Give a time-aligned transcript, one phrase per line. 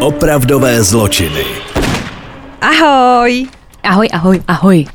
[0.00, 1.44] Opravdové zločiny.
[2.60, 3.46] Ahoj!
[3.82, 4.86] Ahoj, ahoj, ahoj.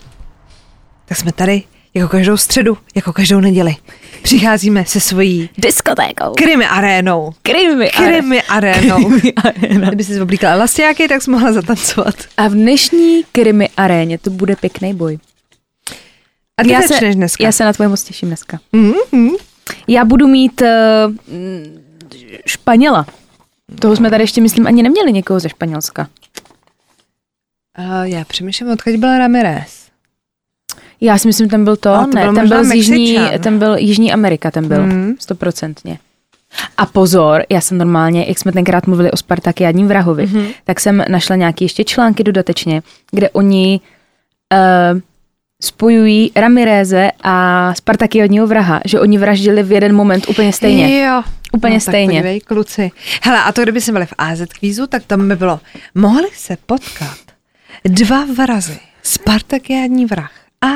[1.05, 1.63] Tak jsme tady
[1.93, 3.75] jako každou středu, jako každou neděli.
[4.21, 6.33] Přicházíme se svojí Diskotékou.
[6.37, 7.33] krimi arénou.
[7.41, 7.89] Krimi.
[7.89, 9.09] Krimi arénou.
[9.09, 9.87] Krimi aréna.
[9.87, 12.15] Kdyby si oblíkala elastiáky, tak jsi mohla zatancovat.
[12.37, 15.19] A v dnešní krimi aréně to bude pěkný boj.
[16.57, 17.43] A ty já se, dneska.
[17.43, 18.59] já se na tvoje moc těším dneska.
[18.73, 19.35] Mm-hmm.
[19.87, 20.67] Já budu mít uh,
[21.35, 21.83] mm,
[22.45, 23.05] Španěla.
[23.79, 26.07] Toho jsme tady ještě, myslím, ani neměli někoho ze Španělska.
[27.79, 29.87] Uh, já přemýšlím, odkud byla Ramirez.
[31.01, 33.59] Já si myslím, ten byl to, A to ne, byl ten byl, z Jižní, ten
[33.59, 35.15] byl Jižní Amerika, ten byl, Mhm.
[35.19, 35.99] stoprocentně.
[36.77, 40.37] A pozor, já jsem normálně, jak jsme tenkrát mluvili o Spartakiádním vrahovi, Mhm.
[40.41, 40.53] mm-hmm.
[40.63, 42.81] tak jsem našla nějaké ještě články dodatečně,
[43.11, 43.79] kde oni
[44.93, 44.99] uh,
[45.63, 51.05] spojují Ramiréze a Spartakiádního vraha, že oni vraždili v jeden moment úplně stejně.
[51.05, 51.23] Jo.
[51.51, 52.07] Úplně no, stejně.
[52.07, 52.91] Tak podívej, kluci.
[53.23, 55.59] Hele, a to kdyby jsme byli v AZ kvízu, tak tam by bylo,
[55.95, 57.17] mohli se potkat
[57.83, 58.79] dva vrazy.
[59.03, 60.31] Spartakiádní vrah
[60.61, 60.67] a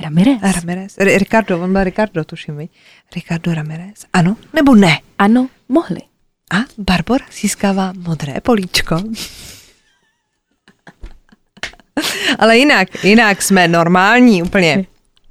[0.00, 0.38] Ramirez?
[0.42, 0.94] Ramirez.
[0.98, 2.70] R- Ricardo, on byl Ricardo, tuším, viď?
[3.16, 4.04] Ricardo Ramirez.
[4.12, 4.98] Ano nebo ne?
[5.18, 6.00] Ano, mohli.
[6.52, 9.02] A Barbara získává modré políčko.
[12.38, 14.84] Ale jinak, jinak jsme normální úplně.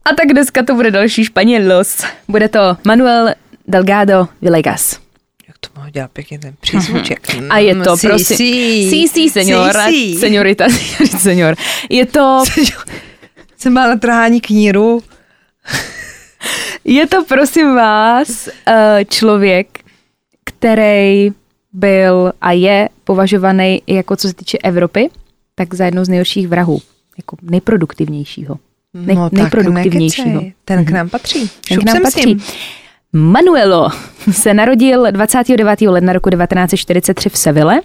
[0.05, 2.03] A tak dneska to bude další Španělos.
[2.27, 3.29] Bude to Manuel
[3.67, 4.99] Delgado Villegas.
[5.47, 7.27] Jak to mohl dělat pěkně ten přízvuček.
[7.49, 8.89] A je to, Mm, sí, prosím, sí.
[8.89, 10.19] sí, sí, senora, Sí, sí.
[10.19, 10.65] seniorita,
[11.17, 11.55] senior.
[11.89, 12.43] Je to,
[13.57, 15.03] Jsem má na trhání kníru.
[16.85, 19.67] je to, prosím vás, eh, člověk,
[20.43, 21.29] který
[21.73, 25.09] byl a je považovaný jako co se týče Evropy,
[25.59, 26.81] tak za jednou z nejhorších vrahů,
[27.17, 28.59] jako nejproduktivnějšího.
[28.93, 30.27] Nej, no, tak nejproduktivnějšího.
[30.27, 30.53] nekecej.
[30.65, 31.39] Ten k nám patří.
[31.39, 32.37] Ten Šup k nám patří.
[33.13, 33.89] Manuelo
[34.31, 35.81] se narodil 29.
[35.81, 37.81] ledna roku 1943 v Seville.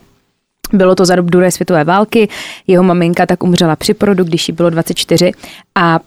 [0.72, 2.28] Bylo to za dob druhé světové války.
[2.66, 5.32] Jeho maminka tak umřela při porodu, když jí bylo 24.
[5.74, 6.00] A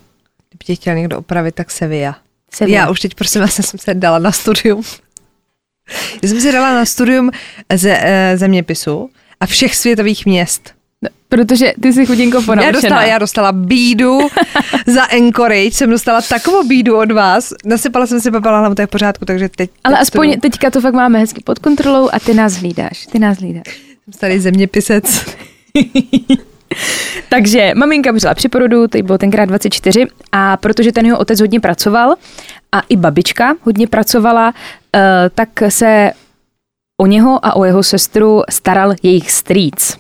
[0.50, 2.18] Kdyby tě chtěl někdo opravit, tak Sevilla.
[2.52, 2.80] Sevilla.
[2.80, 4.84] Já už teď, prosím vás, jsem se dala na studium.
[6.24, 7.32] Já jsem se dala na studium
[7.74, 9.10] ze, e, zeměpisu
[9.40, 10.75] a všech světových měst.
[11.30, 12.72] Protože ty jsi chudinko Já ponaučená.
[12.72, 14.20] dostala, já dostala bídu
[14.88, 17.54] za Encourage, jsem dostala takovou bídu od vás.
[17.66, 19.70] Nasypala jsem si papala hlavu, to je v pořádku, takže teď...
[19.84, 20.42] Ale teď aspoň studuju.
[20.42, 23.06] teďka to fakt máme hezky pod kontrolou a ty nás hlídáš.
[23.06, 23.64] Ty nás hlídáš.
[24.04, 25.26] Jsem starý zeměpisec.
[27.30, 31.60] Takže maminka byla při porodu, teď bylo tenkrát 24 a protože ten jeho otec hodně
[31.60, 32.16] pracoval
[32.72, 34.54] a i babička hodně pracovala,
[34.96, 36.12] eh, tak se
[37.02, 39.98] o něho a o jeho sestru staral jejich strýc.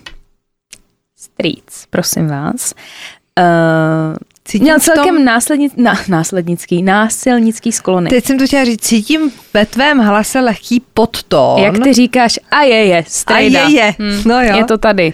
[1.25, 2.73] Strýc, prosím vás.
[3.39, 4.15] Uh,
[4.45, 8.09] Cítím měl v tom- celkem následnic, na, následnický, násilnický sklony.
[8.09, 11.59] Teď jsem to chtěla říct, cítím ve tvém hlase lehký podtón.
[11.59, 13.65] Jak ty říkáš, a je je, strejda.
[13.65, 14.57] A je je, no jo.
[14.57, 15.13] Je to tady.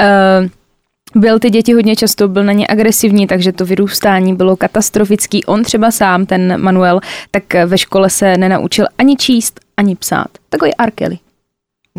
[0.00, 5.44] Uh, byl ty děti hodně často, byl na ně agresivní, takže to vyrůstání bylo katastrofický.
[5.44, 7.00] On třeba sám, ten Manuel,
[7.30, 10.28] tak ve škole se nenaučil ani číst, ani psát.
[10.48, 10.92] Takový R.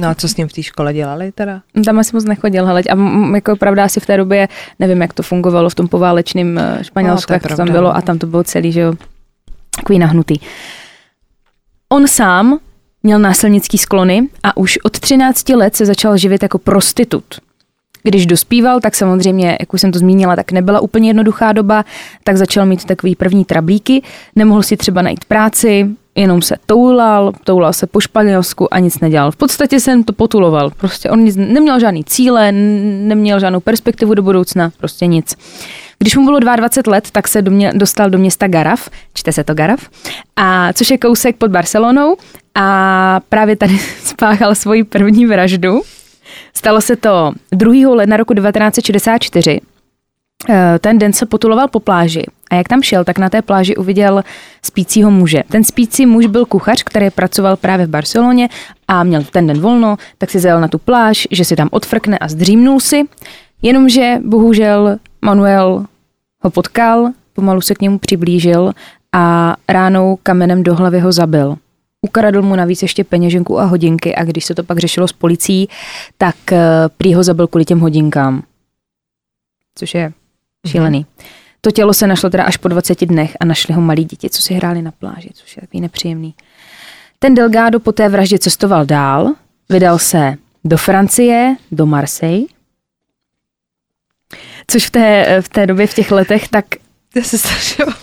[0.01, 1.61] No a co s ním v té škole dělali teda?
[1.85, 2.97] Tam asi moc nechodil, hele, a
[3.35, 4.47] jako pravda asi v té době,
[4.79, 7.71] nevím, jak to fungovalo v tom poválečném eh, Španělsku, No, to je jak to tam
[7.71, 7.95] bylo no.
[7.95, 8.93] a tam to bylo celý, že jo,
[9.75, 10.39] takový nahnutý.
[11.89, 12.59] On sám
[13.03, 17.25] měl násilnický sklony a už od 13 let se začal živit jako prostitut.
[18.03, 21.85] Když dospíval, tak samozřejmě, jak už jsem to zmínila, tak nebyla úplně jednoduchá doba,
[22.23, 24.01] tak začal mít takový první trablíky,
[24.35, 29.31] nemohl si třeba najít práci, jenom se toulal, toulal se po Španělsku a nic nedělal.
[29.31, 34.23] V podstatě jsem to potuloval, prostě on nic, neměl žádný cíle, neměl žádnou perspektivu do
[34.23, 35.35] budoucna, prostě nic.
[35.99, 39.43] Když mu bylo 22 let, tak se do mě, dostal do města Garaf, čte se
[39.43, 39.89] to Garaf,
[40.35, 42.17] a což je kousek pod Barcelonou
[42.55, 45.81] a právě tady spáchal svoji první vraždu.
[46.53, 47.95] Stalo se to 2.
[47.95, 49.61] ledna roku 1964.
[50.49, 53.75] Eh, Ten den se potuloval po pláži a jak tam šel, tak na té pláži
[53.75, 54.23] uviděl
[54.63, 55.43] spícího muže.
[55.49, 58.49] Ten spící muž byl kuchař, který pracoval právě v Barceloně
[58.87, 62.17] a měl ten den volno, tak si zajel na tu pláž, že si tam odfrkne
[62.17, 63.03] a zdřímnul si.
[63.61, 65.85] Jenomže bohužel Manuel
[66.41, 68.73] ho potkal, pomalu se k němu přiblížil
[69.13, 71.55] a ránou kamenem do hlavy ho zabil.
[72.01, 75.67] Ukradl mu navíc ještě peněženku a hodinky a když se to pak řešilo s policií,
[76.17, 76.59] tak eh,
[76.97, 78.43] prý ho zabil kvůli těm hodinkám.
[79.75, 80.13] Což je
[80.67, 81.05] šílený.
[81.61, 84.41] To tělo se našlo teda až po 20 dnech a našli ho malí děti, co
[84.41, 86.35] si hráli na pláži, což je takový nepříjemný.
[87.19, 89.33] Ten Delgado po té vraždě cestoval dál,
[89.69, 92.47] vydal se do Francie, do Marseille,
[94.67, 96.65] což v té, v té době, v těch letech, tak
[97.15, 97.85] Já se strašně.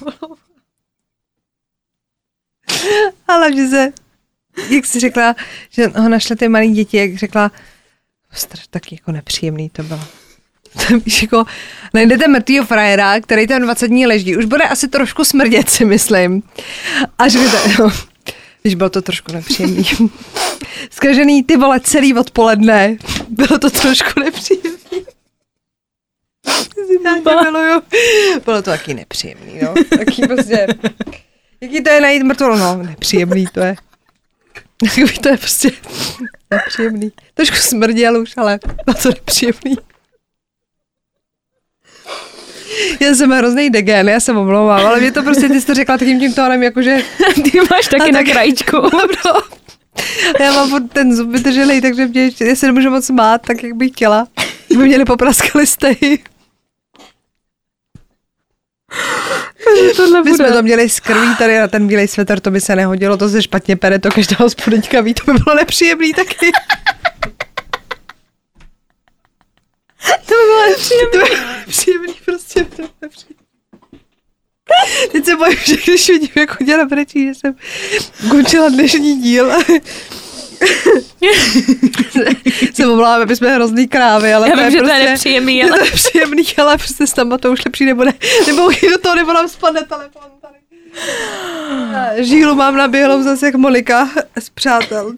[3.29, 3.93] Ale že se
[4.71, 5.35] jak jsi řekla,
[5.71, 7.51] že ho našli ty malí děti, jak řekla,
[8.33, 10.01] straš, taky jako nepříjemný to bylo.
[11.05, 11.45] Víš, jako,
[11.95, 14.37] najdete mrtvýho frajera, který tam 20 dní leží.
[14.37, 16.43] Už bude asi trošku smrdět, si myslím.
[17.19, 17.93] A řeknete, no,
[18.63, 19.85] když bylo to trošku nepříjemný.
[20.91, 22.97] Zkažený ty vole celý odpoledne.
[23.29, 24.79] Bylo to trošku nepříjemný.
[27.43, 27.83] Miluju.
[28.45, 29.75] Bylo to taky nepříjemný, no.
[29.99, 30.67] Taky prostě,
[31.61, 33.77] jaký to je najít mrtvolu, no, nepříjemný to je.
[34.77, 35.71] Takový to je prostě
[36.51, 37.13] nepříjemný.
[37.35, 39.77] Trošku smrděl už, ale bylo to nepříjemný.
[43.01, 45.99] Já jsem hrozný degen, já se omlouvám, ale mě to prostě, ty jsi to řekla
[45.99, 46.97] takým tím tónem, jakože...
[47.35, 48.77] Ty máš taky na tak- krajíčku.
[50.41, 53.63] No, já mám ten zub vytržený, takže mě ještě, já se nemůžu moc smát, tak
[53.63, 54.27] jak bych chtěla.
[54.69, 56.19] By měli popraskali stehy.
[59.97, 62.77] Tohle My jsme to měli z krví tady na ten bílej svetr, to by se
[62.77, 66.53] nehodilo, to se špatně pere, to každá hospodyňka ví, to by bylo nepříjemný taky.
[70.09, 70.67] To by bylo
[71.67, 73.39] nepříjemný, prostě to bylo nepříjemný.
[75.13, 77.55] Teď se bojím, že když vidím, jak hodně nabrečí, že jsem
[78.31, 79.53] končila dnešní díl.
[82.75, 85.11] se omlouvám, my jsme hrozný krávy, ale Já to vím, je že to prostě, je
[85.11, 88.13] nepříjemný, je ale to nepříjemný, ale prostě s tam to už lepší nebude.
[88.47, 90.55] Nebo do toho, nebo nám spadne telefon tady.
[92.25, 95.15] Žílu mám naběhlou zase jak Monika z přátel.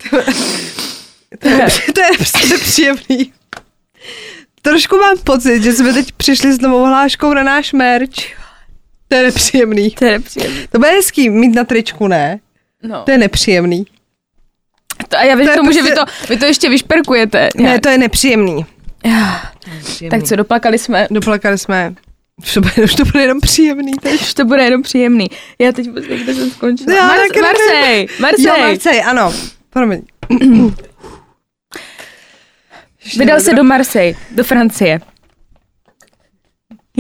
[1.39, 3.33] To je, to je prostě nepříjemný.
[4.63, 8.40] Trošku mám pocit, že jsme teď přišli s novou hláškou na náš merch.
[9.11, 9.91] To je nepříjemný.
[9.91, 10.69] To je nepříjemný.
[10.73, 12.41] To bude hezký mít na tričku, ne?
[12.83, 13.03] No.
[13.05, 13.87] To je nepříjemný.
[15.09, 17.49] To, a já to věřím je tomu, že vy prostě- to, vy to ještě vyšperkujete.
[17.57, 18.67] Ne, to je nepříjemný.
[20.11, 21.07] Tak co, doplakali jsme.
[21.11, 21.95] Doplakali jsme.
[22.43, 24.21] Už to bude, už to bude jenom příjemný teď.
[24.21, 25.27] Už to bude jenom příjemný.
[25.59, 26.97] Já teď vůbec kde jsem skončila.
[26.97, 27.43] Já Mars, nevím.
[27.43, 28.45] Marsej, Marsej.
[28.45, 29.33] Jo, Marcej, ano.
[29.71, 30.03] Promiň.
[33.19, 35.01] Vydal se do Marsej, do Francie.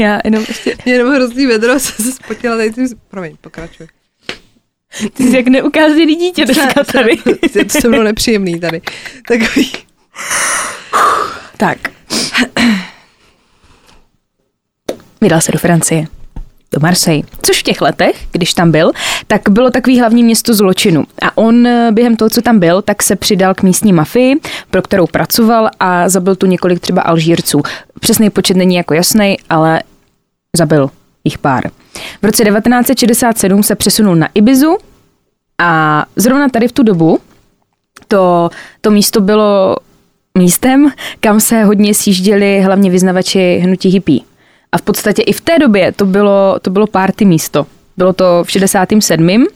[0.01, 2.89] Já jenom prostě, Mě jenom hrozný vedro, jsem se spotila tady tím...
[3.09, 3.87] Promiň, pokračuj.
[5.13, 7.19] ty jsi jak neukázaný dítě dneska tady.
[7.55, 8.81] Je to se mnou nepříjemný tady.
[9.29, 9.73] Takový...
[11.57, 11.79] tak.
[15.21, 16.07] Vydal se do Francie.
[16.73, 17.23] Do Marseille.
[17.43, 18.93] Což v těch letech, když tam byl,
[19.27, 21.05] tak bylo takový hlavní město zločinu.
[21.23, 24.35] A on eh, během toho, co tam byl, tak se přidal k místní mafii,
[24.71, 27.63] pro kterou pracoval a zabil tu několik třeba Alžírců.
[28.01, 29.83] Přesný počet není jako jasný, ale
[30.57, 30.91] zabil
[31.25, 31.71] jich pár.
[32.23, 34.77] V roce 1967 se přesunul na Ibizu
[35.59, 37.19] a zrovna tady v tu dobu
[38.09, 38.51] to,
[38.81, 39.77] to místo bylo
[40.39, 44.21] místem, kam se hodně sjížděli hlavně vyznavači hnutí hippie.
[44.73, 47.67] A v podstatě i v té době to bylo, to bylo party místo.
[48.01, 49.47] Bylo to v 67.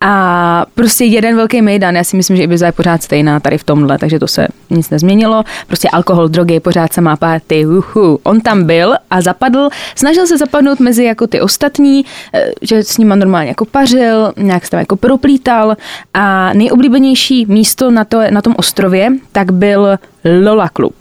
[0.00, 3.64] A prostě jeden velký mejdan, já si myslím, že Ibiza je pořád stejná tady v
[3.64, 5.44] tomhle, takže to se nic nezměnilo.
[5.66, 8.18] Prostě alkohol, drogy, pořád samá party, uhu.
[8.22, 12.04] On tam byl a zapadl, snažil se zapadnout mezi jako ty ostatní,
[12.34, 15.76] eh, že s nima normálně jako pařil, nějak se tam jako proplítal
[16.14, 19.98] a nejoblíbenější místo na, to, na tom ostrově tak byl
[20.44, 20.94] Lola Club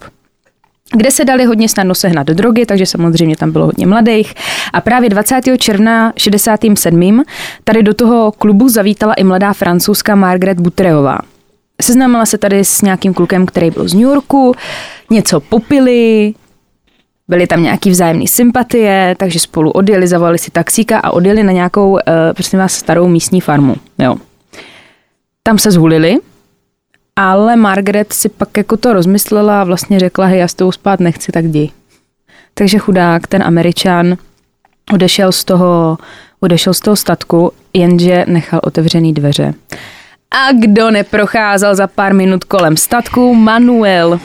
[0.93, 4.33] kde se dali hodně snadno sehnat drogy, takže samozřejmě tam bylo hodně mladých.
[4.73, 5.41] A právě 20.
[5.57, 7.23] června 67.
[7.63, 11.17] tady do toho klubu zavítala i mladá francouzská Margaret Butreová.
[11.81, 14.55] Seznámila se tady s nějakým klukem, který byl z New Yorku,
[15.09, 16.33] něco popili,
[17.27, 21.91] byly tam nějaký vzájemné sympatie, takže spolu odjeli, zavolali si taxíka a odjeli na nějakou,
[21.91, 21.99] uh,
[22.33, 23.75] prosím vás, starou místní farmu.
[23.99, 24.15] Jo.
[25.43, 26.17] Tam se zhulili,
[27.15, 30.99] ale Margaret si pak jako to rozmyslela a vlastně řekla, hej, já s tou spát
[30.99, 31.71] nechci, tak jdi.
[32.53, 34.17] Takže chudák, ten američan,
[34.93, 35.97] odešel z toho,
[36.39, 39.53] odešel z toho statku, jenže nechal otevřený dveře.
[40.31, 43.35] A kdo neprocházel za pár minut kolem statku?
[43.35, 44.19] Manuel.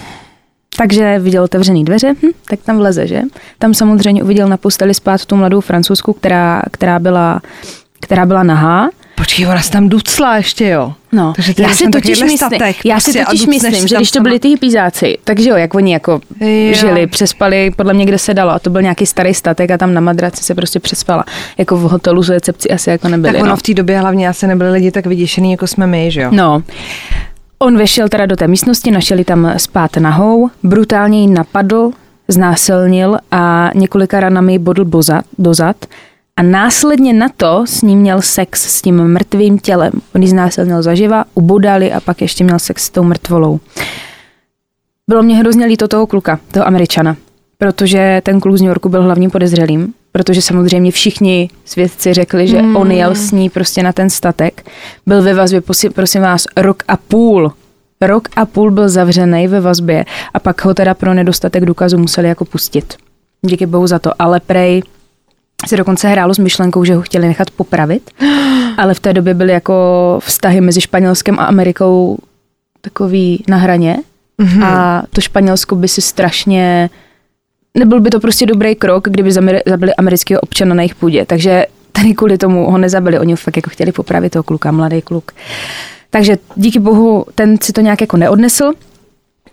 [0.77, 3.23] Takže viděl otevřený dveře, hm, tak tam vleze, že?
[3.59, 7.41] Tam samozřejmě uviděl na posteli spát tu mladou francouzsku, která, která, byla,
[8.01, 8.91] která byla nahá.
[9.15, 10.93] Počkej, ona se tam ducla ještě, jo.
[11.13, 13.89] No, Takže ty já si totiž myslím, statek já si prostě a totiž myslím, si
[13.89, 16.75] že když to byli ty hypízáci, takže jo, jak oni jako Jo.
[16.75, 19.95] žili, přespali, podle mě kde se dalo a to byl nějaký starý statek a tam
[19.95, 21.25] na madraci se prostě přespala.
[21.59, 23.33] Jako v hotelu z recepci asi jako nebyli.
[23.33, 23.57] Tak ono no.
[23.57, 26.29] v té době hlavně asi nebyli lidi tak vyděšený, jako jsme my, že jo?
[26.33, 26.63] No.
[27.59, 31.91] On vešel teda do té místnosti, našel ji tam spát nahou, brutálně ji napadl,
[32.29, 35.77] znásilnil a několika ranami bodl bozad, dozad
[36.41, 39.93] a následně na to s ním měl sex s tím mrtvým tělem.
[40.15, 43.61] On ji znásilnil zaživa, ubodali a pak ještě měl sex s tou mrtvolou.
[45.09, 47.17] Bylo mě hrozně líto toho kluka, toho američana,
[47.59, 52.59] protože ten kluk z New Yorku byl hlavním podezřelým protože samozřejmě všichni svědci řekli, že
[52.59, 52.77] hmm.
[52.77, 54.67] on jel s ní prostě na ten statek.
[55.07, 55.63] Byl ve vazbě,
[55.95, 57.53] prosím vás, rok a půl.
[58.01, 60.05] Rok a půl byl zavřený ve vazbě
[60.35, 62.95] a pak ho teda pro nedostatek důkazu museli jako pustit.
[63.43, 64.83] Díky bohu za to, ale prej
[65.67, 68.11] se dokonce hrálo s myšlenkou, že ho chtěli nechat popravit,
[68.77, 69.75] ale v té době byly jako
[70.23, 72.19] vztahy mezi Španělskem a Amerikou
[72.81, 73.97] takový na hraně
[74.43, 74.65] mm-hmm.
[74.65, 76.91] a to Španělsko by si strašně
[77.79, 79.33] nebyl by to prostě dobrý krok, kdyby
[79.67, 81.27] zabili amerického občana na jejich půdě.
[81.27, 83.19] Takže tady kvůli tomu ho nezabili.
[83.19, 85.33] Oni ho fakt jako chtěli popravit toho kluka, mladý kluk.
[86.11, 88.73] Takže díky bohu ten si to nějak jako neodnesl.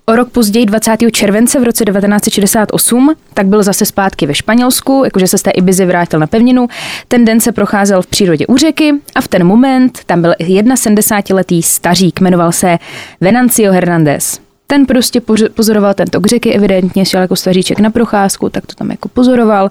[0.10, 0.98] O rok později, 20.
[1.12, 5.86] července v roce 1968, tak byl zase zpátky ve Španělsku, jakože se z té Ibizy
[5.86, 6.68] vrátil na pevninu.
[7.08, 11.64] Ten den se procházel v přírodě u řeky a v ten moment tam byl 71-letý
[11.64, 12.78] stařík, jmenoval se
[13.22, 14.40] Venancio Hernández.
[14.68, 15.22] Ten prostě
[15.56, 19.70] pozoroval ten tok řeky, evidentně šel jako staříček na procházku, tak to tam jako pozoroval.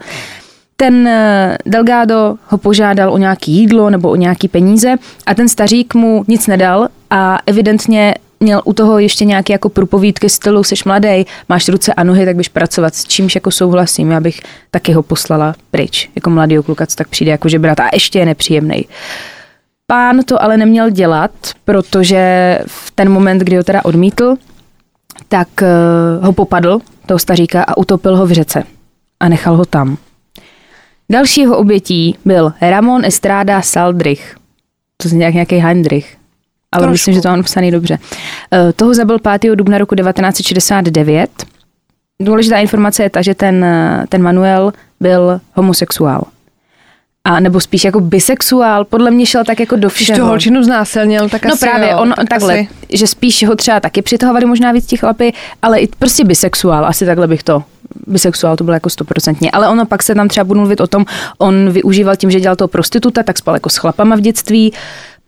[0.76, 5.94] Ten eh, Delgado ho požádal o nějaký jídlo nebo o nějaký peníze a ten stařík
[5.94, 11.26] mu nic nedal a evidentně měl u toho ještě nějaké jako průpovídky stylu, jsi mladý,
[11.48, 14.40] máš ruce a nohy, tak bys pracovat, s čímž jako souhlasím, já bych
[14.70, 18.18] taky ho poslala pryč, jako mladý kluka, co tak přijde jako že brat a ještě
[18.18, 18.84] je nepříjemný.
[19.86, 21.30] Pán to ale neměl dělat,
[21.64, 24.36] protože v ten moment, kdy ho teda odmítl,
[25.28, 28.62] tak uh, ho popadl, toho staříka, a utopil ho v řece.
[29.20, 29.96] A nechal ho tam.
[31.10, 34.36] Další jeho obětí byl Ramon Estrada Saldrich.
[34.96, 36.15] To je nějaký Heinrich.
[36.76, 36.92] Ale Trošku.
[36.92, 37.98] myslím, že to mám napsaný dobře.
[37.98, 39.54] Uh, toho zabil 5.
[39.54, 41.30] dubna roku 1969.
[42.20, 46.24] Důležitá informace je ta, že ten, eh, ten Manuel byl homosexuál
[47.26, 50.06] a nebo spíš jako bisexuál, podle mě šel tak jako do všeho.
[50.06, 52.68] Když tu holčinu znásilnil, tak no asi právě, jo, on tak takhle, asi...
[52.92, 57.06] že spíš ho třeba taky přitahovali možná víc ti chlapy, ale i prostě bisexuál, asi
[57.06, 57.64] takhle bych to
[58.06, 61.04] bisexuál to bylo jako stoprocentně, ale ono pak se tam třeba budu mluvit o tom,
[61.38, 64.72] on využíval tím, že dělal toho prostituta, tak spal jako s chlapama v dětství,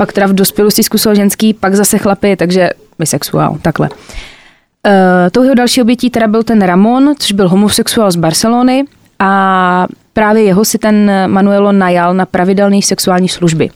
[0.01, 3.89] pak teda v dospělosti zkusil ženský, pak zase chlapy, takže bisexuál, takhle.
[3.89, 4.95] Uh,
[5.33, 8.85] tou jeho další obětí teda byl ten Ramon, což byl homosexuál z Barcelony
[9.19, 13.71] a právě jeho si ten Manuelo najal na pravidelné sexuální služby.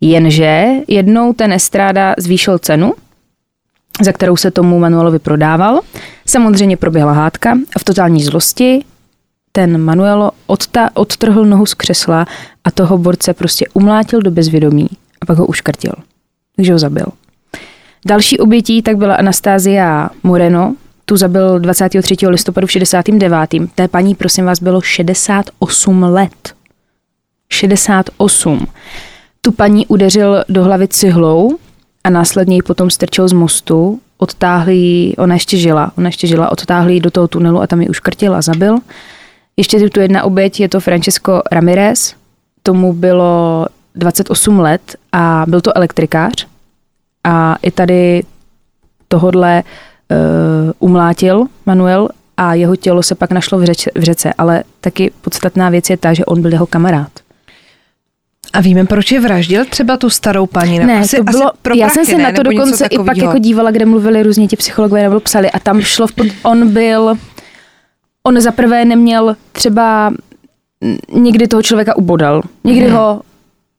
[0.00, 2.92] Jenže jednou ten Estrada zvýšil cenu,
[4.02, 5.80] za kterou se tomu Manuelovi prodával.
[6.26, 8.84] Samozřejmě proběhla hádka a v totální zlosti
[9.52, 12.26] ten Manuelo odta, odtrhl nohu z křesla
[12.64, 14.88] a toho borce prostě umlátil do bezvědomí
[15.20, 15.92] a pak ho uškrtil.
[16.56, 17.06] Takže ho zabil.
[18.06, 22.16] Další obětí tak byla Anastázia Moreno, tu zabil 23.
[22.28, 23.50] listopadu v 69.
[23.74, 26.54] Té paní, prosím vás, bylo 68 let.
[27.52, 28.66] 68.
[29.40, 31.58] Tu paní udeřil do hlavy cihlou
[32.04, 37.00] a následně ji potom strčil z mostu, odtáhli ona ještě žila, ona ještě žila, odtáhli
[37.00, 38.78] do toho tunelu a tam ji uškrtil a zabil.
[39.56, 42.14] Ještě tu jedna oběť, je to Francesco Ramirez,
[42.62, 43.66] tomu bylo
[43.96, 46.46] 28 let a byl to elektrikář
[47.24, 48.22] a i tady
[49.08, 54.64] tohodle uh, umlátil Manuel a jeho tělo se pak našlo v, řeč, v řece, ale
[54.80, 57.10] taky podstatná věc je ta, že on byl jeho kamarád.
[58.52, 60.78] A víme, proč je vraždil třeba tu starou paní?
[60.78, 63.16] Ne, asi, to bylo, asi pro já jsem se ne, na to dokonce i pak
[63.16, 66.68] jako dívala, kde mluvili různě ti psychologové nebo psali a tam šlo, v pod, on
[66.72, 67.14] byl,
[68.22, 70.12] on zaprvé neměl třeba,
[71.12, 72.96] někdy toho člověka ubodal, někdy hmm.
[72.96, 73.22] ho,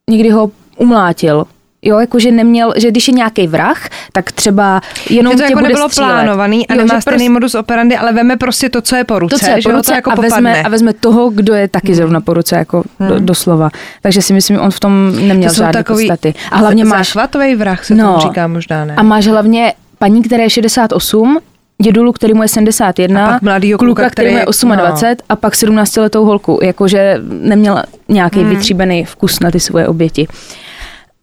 [0.10, 1.46] někdy ho umlátil,
[1.82, 5.60] Jo, jakože neměl, že když je nějaký vrah, tak třeba jenom že to tě jako
[5.60, 6.08] bude nebylo střílet.
[6.08, 9.20] plánovaný a jo, nemá stejný prostě, modus operandi, ale veme prostě to, co je po
[9.20, 9.36] ruce.
[9.36, 11.88] To, co je po ruce, to jako a, vezme, a vezme toho, kdo je taky
[11.88, 11.96] hmm.
[11.96, 13.10] zrovna po ruce, jako hmm.
[13.10, 13.70] do, doslova.
[14.02, 16.34] Takže si myslím, on v tom neměl žádné takový podstaty.
[16.52, 17.08] A hlavně máš...
[17.08, 18.96] Záchvatový vrah se no, tomu říká možná, ne?
[18.96, 21.40] A máš hlavně paní, které je 68,
[21.82, 24.34] dědulu, který mu je 71, a pak mladýho kluka, kluka který, který
[24.66, 25.16] mu je 28 no.
[25.30, 28.50] a pak 17 letou holku, jakože neměl nějaký hmm.
[28.50, 30.28] vytříbený vkus na ty svoje oběti.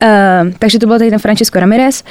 [0.02, 2.04] Uh, takže to byl tady ten Francesco Ramirez.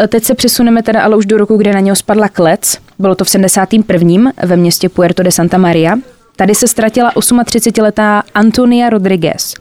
[0.00, 2.78] Uh, teď se přesuneme teda ale už do roku, kde na něho spadla klec.
[2.98, 4.32] Bylo to v 71.
[4.42, 5.96] ve městě Puerto de Santa Maria.
[6.36, 9.54] Tady se ztratila 38-letá Antonia Rodriguez.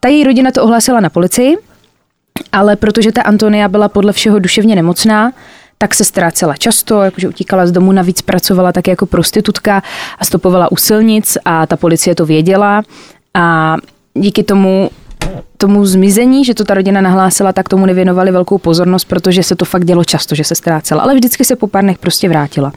[0.00, 1.56] Ta její rodina to ohlásila na policii,
[2.52, 5.32] ale protože ta Antonia byla podle všeho duševně nemocná,
[5.84, 9.82] tak se ztrácela často, jakože utíkala z domu, navíc pracovala také jako prostitutka
[10.18, 12.82] a stopovala u silnic a ta policie to věděla
[13.34, 13.76] a
[14.14, 14.90] díky tomu
[15.56, 19.64] tomu zmizení, že to ta rodina nahlásila, tak tomu nevěnovali velkou pozornost, protože se to
[19.64, 22.72] fakt dělo často, že se ztrácela, ale vždycky se po pár dnech prostě vrátila.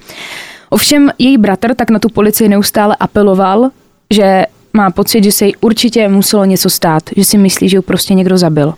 [0.70, 3.70] Ovšem její bratr tak na tu policii neustále apeloval,
[4.14, 7.82] že má pocit, že se jí určitě muselo něco stát, že si myslí, že ji
[7.82, 8.74] prostě někdo zabil.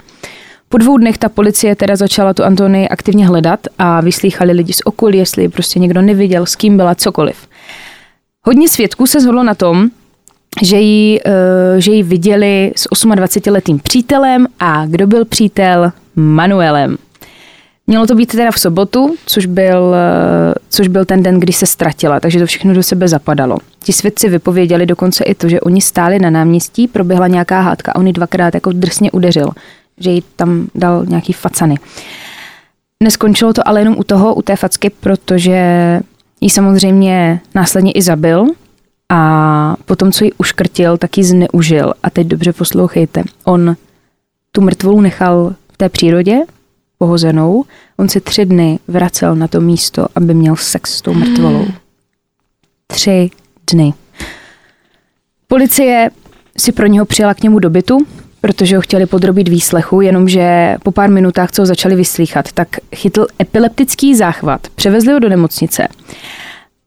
[0.72, 4.82] Po dvou dnech ta policie teda začala tu Antonii aktivně hledat a vyslýchali lidi z
[4.86, 7.48] okolí, jestli prostě někdo neviděl, s kým byla cokoliv.
[8.46, 9.90] Hodně svědků se zhodlo na tom,
[10.64, 15.92] že ji, eh, že ji viděli s 28-letým přítelem a kdo byl přítel?
[16.16, 16.98] Manuelem.
[17.88, 21.66] Mělo to být teda v sobotu, což byl, eh, což byl ten den, kdy se
[21.66, 23.58] ztratila, takže to všechno do sebe zapadalo.
[23.84, 27.96] Ti svědci vypověděli dokonce i to, že oni stáli na náměstí, proběhla nějaká hádka a
[27.96, 29.50] on ji dvakrát jako drsně udeřil,
[30.00, 31.76] že jí tam dal nějaký facany.
[33.04, 36.00] Neskončilo to ale jenom u toho, u té facky, protože
[36.42, 38.46] ji samozřejmě následně i zabil
[39.10, 41.94] a potom, co ji uškrtil, tak ji zneužil.
[42.04, 43.24] A teď dobře poslouchejte.
[43.44, 43.76] On
[44.52, 46.38] tu mrtvolu nechal v té přírodě,
[46.98, 47.66] pohozenou.
[47.98, 51.68] On se tři dny vracel na to místo, aby měl sex s tou mrtvolou.
[52.88, 53.30] Tři
[53.72, 53.94] dny.
[55.48, 56.12] Policie
[56.58, 57.98] si pro něho přijela k němu do bytu,
[58.42, 63.28] protože ho chtěli podrobit výslechu, jenomže po pár minutách, co ho začali vyslýchat, tak chytl
[63.42, 64.68] epileptický záchvat.
[64.76, 65.88] Převezli ho do nemocnice.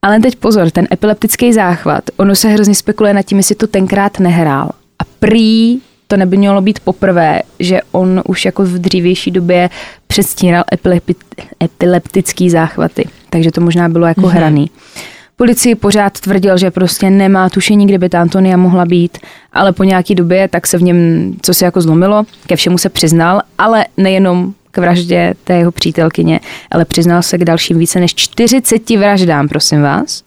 [0.03, 4.21] Ale teď pozor, ten epileptický záchvat, ono se hrozně spekuluje nad tím, jestli to tenkrát
[4.21, 4.71] nehrál.
[4.99, 9.71] A prý to neby mělo být poprvé, že on už jako v dřívější době
[10.07, 10.65] předstíral
[11.63, 13.09] epileptický záchvaty.
[13.31, 14.29] Takže to možná bylo jako mm-hmm.
[14.29, 14.71] hraný.
[15.43, 19.19] Policii pořád tvrdil, že prostě nemá tušení, kde by ta Antonia mohla být,
[19.53, 22.89] ale po nějaký době tak se v něm, co se jako zlomilo, ke všemu se
[22.89, 28.15] přiznal, ale nejenom k vraždě té jeho přítelkyně, ale přiznal se k dalším více než
[28.15, 30.23] 40 vraždám, prosím vás.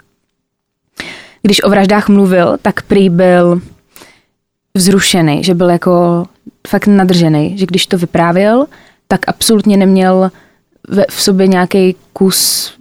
[1.41, 3.61] Když o vraždách mluvil, tak prý byl
[4.73, 6.25] vzrušený, že byl jako
[6.67, 8.65] fakt nadržený, že když to vyprávěl,
[9.07, 10.31] tak absolutně neměl
[11.09, 12.71] v sobě nějaký kus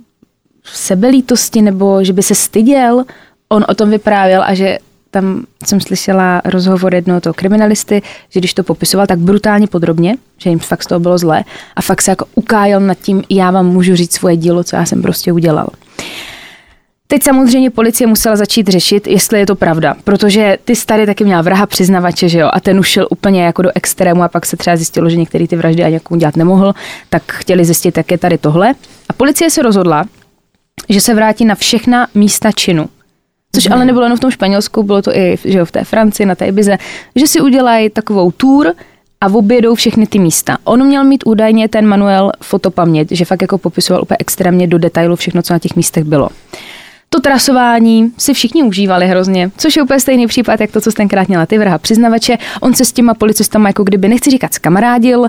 [0.64, 3.04] sebelítosti nebo že by se styděl.
[3.48, 4.78] On o tom vyprávěl a že
[5.10, 10.50] tam jsem slyšela rozhovor jednoho toho kriminalisty, že když to popisoval tak brutálně podrobně, že
[10.50, 11.44] jim fakt z toho bylo zlé
[11.76, 14.86] a fakt se jako ukájel nad tím, já vám můžu říct svoje dílo, co já
[14.86, 15.68] jsem prostě udělal.
[17.06, 21.42] Teď samozřejmě policie musela začít řešit, jestli je to pravda, protože ty starý taky měla
[21.42, 24.76] vraha přiznavače, že jo, a ten ušel úplně jako do extrému a pak se třeba
[24.76, 26.74] zjistilo, že některé ty vraždy ani jako dělat nemohl,
[27.08, 28.74] tak chtěli zjistit, jak je tady tohle.
[29.08, 30.04] A policie se rozhodla,
[30.88, 32.88] že se vrátí na všechna místa činu.
[33.54, 36.26] Což ale nebylo jenom v tom Španělsku, bylo to i že jo, v té Francii,
[36.26, 36.78] na té Ibize,
[37.16, 38.74] že si udělají takovou tour
[39.20, 40.58] a objedou všechny ty místa.
[40.64, 45.16] On měl mít údajně ten Manuel fotopaměť, že fakt jako popisoval úplně extrémně do detailu
[45.16, 46.28] všechno, co na těch místech bylo.
[47.08, 51.28] To trasování si všichni užívali hrozně, což je úplně stejný případ, jak to, co tenkrát
[51.28, 52.38] měla ty vrha přiznavače.
[52.60, 55.26] On se s těma policistama jako kdyby, nechci říkat, skamarádil,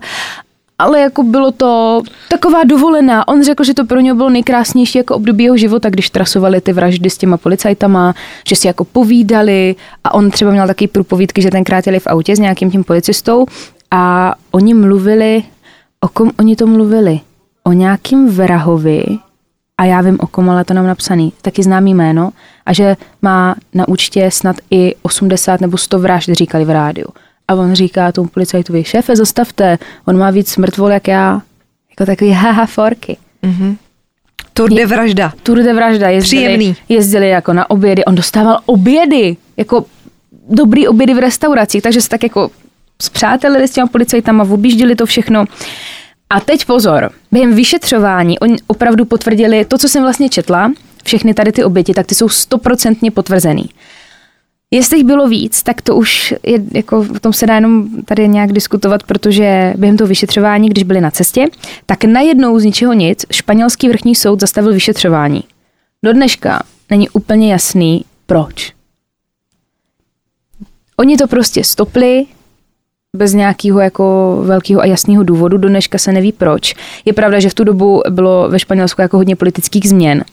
[0.79, 3.27] ale jako bylo to taková dovolená.
[3.27, 6.73] On řekl, že to pro něho bylo nejkrásnější jako období jeho života, když trasovali ty
[6.73, 8.13] vraždy s těma policajtama,
[8.47, 12.35] že si jako povídali a on třeba měl taky průpovídky, že tenkrát jeli v autě
[12.35, 13.45] s nějakým tím policistou
[13.91, 15.43] a oni mluvili,
[15.99, 17.19] o kom oni to mluvili?
[17.63, 19.05] O nějakým vrahovi,
[19.77, 22.31] a já vím o kom, ale to nám napsaný, taky známý jméno
[22.65, 27.07] a že má na účtě snad i 80 nebo 100 vražd, říkali v rádiu.
[27.47, 31.41] A on říká tomu policajtovi, šéfe, zastavte, on má víc mrtvol jak já.
[31.89, 33.17] Jako takový haha forky.
[33.43, 33.75] Mm-hmm.
[34.53, 35.33] Tour de vražda.
[35.43, 36.09] Tour de vražda.
[36.09, 36.75] Jezdili, Příjemný.
[36.89, 38.05] jezdili jako na obědy.
[38.05, 39.85] On dostával obědy, jako
[40.49, 42.51] dobrý obědy v restauracích, takže se tak jako
[43.01, 45.45] zpřátelili s těma policajtama, objížděli to všechno.
[46.29, 50.71] A teď pozor, během vyšetřování oni opravdu potvrdili to, co jsem vlastně četla,
[51.03, 53.69] všechny tady ty oběti, tak ty jsou stoprocentně potvrzený.
[54.75, 58.27] Jestli jich bylo víc, tak to už je, jako v tom se dá jenom tady
[58.27, 61.47] nějak diskutovat, protože během toho vyšetřování, když byli na cestě,
[61.85, 65.43] tak najednou z ničeho nic španělský vrchní soud zastavil vyšetřování.
[66.03, 68.73] Do dneška není úplně jasný, proč.
[70.97, 72.25] Oni to prostě stopli,
[73.15, 76.75] bez nějakého jako velkého a jasného důvodu, do dneška se neví proč.
[77.05, 80.23] Je pravda, že v tu dobu bylo ve Španělsku jako hodně politických změn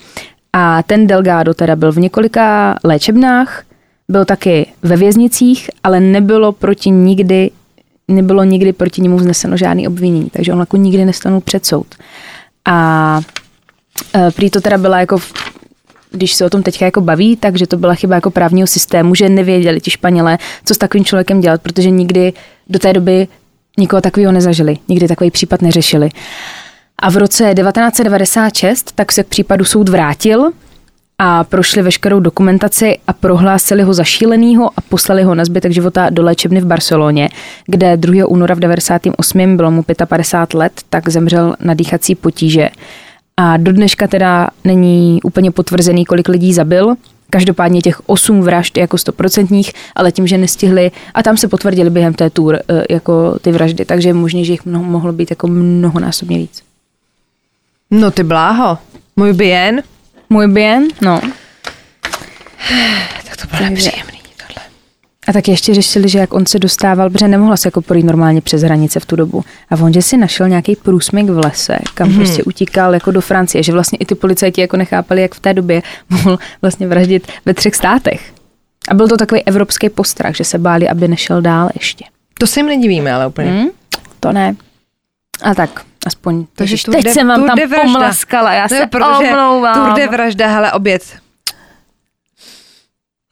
[0.52, 3.64] a ten Delgado teda byl v několika léčebnách,
[4.12, 7.50] byl taky ve věznicích, ale nebylo proti nikdy
[8.08, 11.86] nebylo nikdy proti němu vzneseno žádný obvinění, takže on jako nikdy nestanul před soud.
[12.64, 13.20] A
[14.14, 15.18] e, prý to teda byla jako
[16.10, 19.28] když se o tom teďka jako baví, takže to byla chyba jako právního systému, že
[19.28, 22.32] nevěděli ti Španělé, co s takovým člověkem dělat, protože nikdy
[22.68, 23.28] do té doby
[23.78, 26.08] nikoho takového nezažili, nikdy takový případ neřešili.
[26.98, 30.50] A v roce 1996 tak se k případu soud vrátil
[31.24, 36.10] a prošli veškerou dokumentaci a prohlásili ho za šílenýho a poslali ho na zbytek života
[36.10, 37.28] do léčebny v Barceloně,
[37.66, 38.26] kde 2.
[38.26, 39.56] února v 98.
[39.56, 42.68] bylo mu 55 let, tak zemřel na dýchací potíže.
[43.36, 46.94] A do dneška teda není úplně potvrzený, kolik lidí zabil.
[47.30, 52.14] Každopádně těch osm vražd jako stoprocentních, ale tím, že nestihli, a tam se potvrdili během
[52.14, 55.46] té tour eh, jako ty vraždy, takže je možné, že jich mnoho, mohlo být jako
[55.46, 56.62] mnohonásobně víc.
[57.90, 58.78] No ty bláho,
[59.16, 59.82] můj bien.
[60.32, 61.20] Můj bien, no.
[63.24, 64.66] Tak to bylo nepříjemný tohle.
[65.28, 68.40] A tak ještě řešili, že jak on se dostával, protože nemohla se jako projít normálně
[68.40, 69.44] přes hranice v tu dobu.
[69.70, 72.16] A on, že si našel nějaký průsmyk v lese, kam hmm.
[72.16, 75.54] prostě utíkal jako do Francie, že vlastně i ty policajti jako nechápali, jak v té
[75.54, 78.32] době mohl vlastně vraždit ve třech státech.
[78.88, 82.04] A byl to takový evropský postrach, že se báli, aby nešel dál ještě.
[82.38, 83.50] To se jim nedivíme, ale úplně.
[83.50, 83.68] Hmm?
[84.20, 84.56] To ne.
[85.42, 86.46] A tak, aspoň.
[86.54, 87.76] Takže Ježiš, teď de- jsem vám tam vražda.
[87.82, 89.74] pomlaskala, já Ne, se protože omlouvám.
[89.86, 91.16] Tour de vražda, hele, oběd.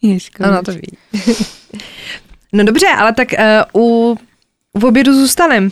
[0.02, 0.98] Ježka, Ano, to ví.
[2.52, 3.28] no dobře, ale tak
[3.74, 4.16] uh, u,
[4.74, 5.70] v obědu zůstanem.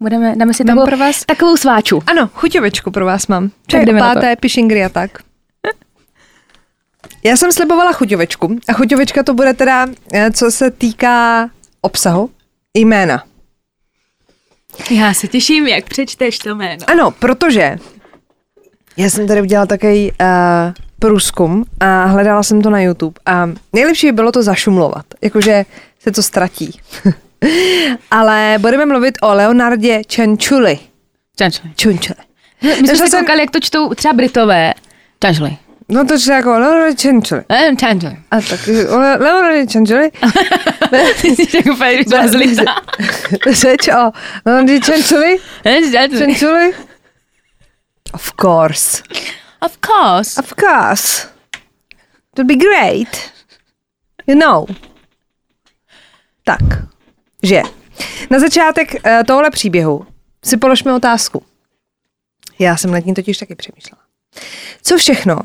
[0.00, 2.02] Budeme, dáme si takovou, pro vás- takovou sváču.
[2.06, 3.48] Ano, chuťovečku pro vás mám.
[3.70, 5.10] Tak Tak páté pišingry a tak.
[7.24, 11.50] Já jsem slibovala chuťovečku a chuťovečka to bude teda, eh, co se týká
[11.80, 12.30] obsahu,
[12.74, 13.24] jména.
[14.90, 16.84] Já se těším, jak přečteš to jméno.
[16.86, 17.76] Ano, protože
[18.96, 20.26] já jsem tady udělala takový uh,
[20.98, 25.64] průzkum a hledala jsem to na YouTube a nejlepší by bylo to zašumlovat, jakože
[25.98, 26.80] se to ztratí.
[28.10, 30.78] Ale budeme mluvit o Leonardě Čenčuli.
[31.36, 31.70] Čančli.
[31.76, 32.18] Čunčuli.
[32.62, 34.74] My jsme se koukali, jak to čtou třeba Britové.
[35.20, 35.56] Čančli.
[35.90, 37.42] No to je jako Leonard Čenčuli.
[37.48, 38.16] Eh, Čančli.
[38.30, 40.10] A tak Le- Leonard Čenčuli.
[41.16, 42.62] Jsi jako úplně zlita.
[43.50, 44.12] Řeč o
[44.46, 45.38] Leonard Čenčuli.
[46.18, 46.72] Čenčuli.
[48.12, 49.02] Of course.
[49.60, 50.40] Of course.
[50.40, 51.28] Of course.
[52.34, 53.08] To be great.
[54.26, 54.66] You know.
[56.44, 56.60] Tak,
[57.42, 57.62] že
[58.30, 60.06] na začátek uh, tohle příběhu
[60.44, 61.44] si položme otázku.
[62.58, 64.02] Já jsem nad tím totiž taky přemýšlela.
[64.82, 65.38] Co všechno,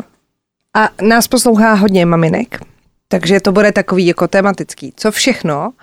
[0.73, 2.59] a nás poslouchá hodně maminek,
[3.07, 5.73] takže to bude takový jako tematický, co všechno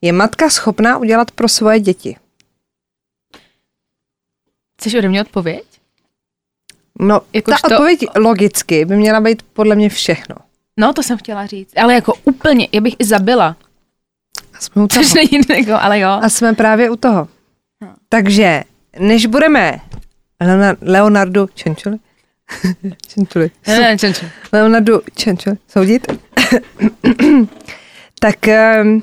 [0.00, 2.16] je matka schopná udělat pro svoje děti?
[4.80, 5.64] Chceš ode mě odpověď?
[7.00, 10.36] No, Jakož ta to- odpověď logicky by měla být podle mě všechno.
[10.76, 11.72] No, to jsem chtěla říct.
[11.76, 13.56] Ale jako úplně, já bych i zabila.
[14.54, 15.04] A jsme u toho.
[15.04, 16.08] Což není jako, ale jo.
[16.08, 17.28] A jsme právě u toho.
[18.08, 18.64] Takže,
[18.98, 19.80] než budeme
[20.40, 21.98] Leona- Leonardu Čenčuli,
[23.08, 24.28] Čenčuli, Ne, ne, čančli.
[24.52, 26.06] Leonardu Čenčuli soudit,
[28.20, 28.36] tak
[28.82, 29.02] um,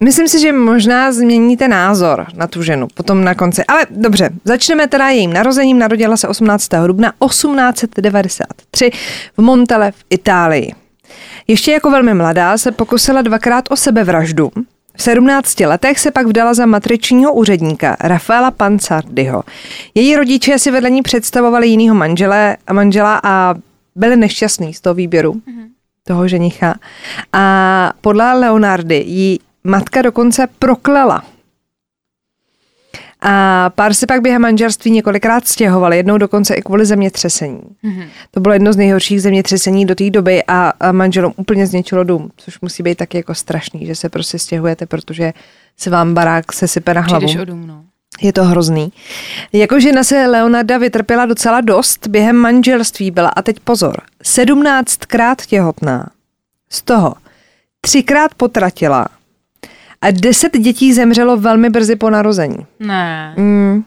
[0.00, 3.64] myslím si, že možná změníte názor na tu ženu potom na konci.
[3.64, 5.78] Ale dobře, začneme teda jejím narozením.
[5.78, 6.68] Narodila se 18.
[6.86, 8.90] dubna 1893
[9.36, 10.74] v Montele v Itálii.
[11.46, 14.50] Ještě jako velmi mladá se pokusila dvakrát o sebevraždu.
[14.96, 19.42] V 17 letech se pak vdala za matričního úředníka Rafaela Pansardiho.
[19.94, 23.54] Její rodiče si vedle ní představovali jinýho manžele, manžela a
[23.96, 25.66] byli nešťastní z toho výběru, mm-hmm.
[26.06, 26.74] toho ženicha.
[27.32, 31.22] A podle Leonardy jí matka dokonce proklela.
[33.24, 37.60] A pár se pak během manželství několikrát stěhovali, jednou dokonce i kvůli zemětřesení.
[37.84, 38.06] Mm-hmm.
[38.30, 42.30] To bylo jedno z nejhorších zemětřesení do té doby a, a manželům úplně zničilo dům,
[42.36, 45.32] což musí být taky jako strašný, že se prostě stěhujete, protože
[45.76, 47.26] se vám barák sesype na hlavu.
[47.26, 47.84] Přijdeš o dům, no.
[48.22, 48.92] Je to hrozný.
[49.52, 56.10] Jako žena se Leonarda vytrpěla docela dost, během manželství byla, a teď pozor, sedmnáctkrát těhotná.
[56.70, 57.14] Z toho
[57.80, 59.06] třikrát potratila
[60.02, 62.66] a deset dětí zemřelo velmi brzy po narození.
[62.80, 63.34] Ne.
[63.36, 63.84] Mm.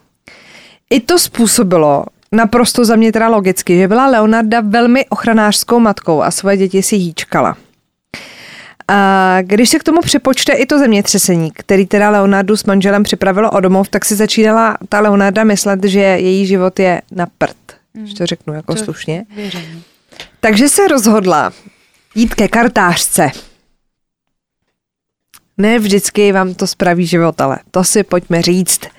[0.90, 6.32] I to způsobilo, naprosto za mě teda logicky, že byla Leonarda velmi ochranářskou matkou a
[6.32, 7.58] svoje děti si hýčkala.
[8.88, 13.52] A když se k tomu připočte i to zemětřesení, který teda Leonardu s manželem připravilo
[13.52, 17.56] o domov, tak si začínala ta Leonarda myslet, že její život je na prd,
[17.94, 19.26] když to řeknu jako To- slušně.
[19.36, 19.84] Věřím.
[20.40, 21.52] Takže se rozhodla
[22.16, 23.32] jít ke kartářce.
[25.58, 28.82] Ne vždycky vám to spraví život, ale to si pojďme říct.
[28.84, 28.90] Uh,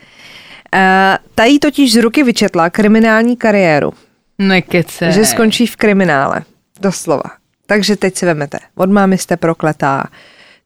[1.34, 3.92] ta jí totiž z ruky vyčetla kriminální kariéru,
[4.38, 5.12] Nekece.
[5.12, 6.42] že skončí v kriminále,
[6.80, 7.30] doslova.
[7.66, 10.04] Takže teď si vemete, od mámy jste prokletá,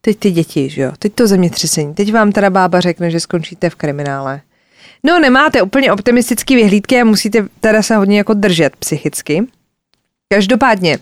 [0.01, 3.69] teď ty děti, že jo, teď to zemětřesení, teď vám teda bába řekne, že skončíte
[3.69, 4.41] v kriminále.
[5.03, 9.43] No nemáte úplně optimistický vyhlídky a musíte teda se hodně jako držet psychicky.
[10.33, 10.99] Každopádně,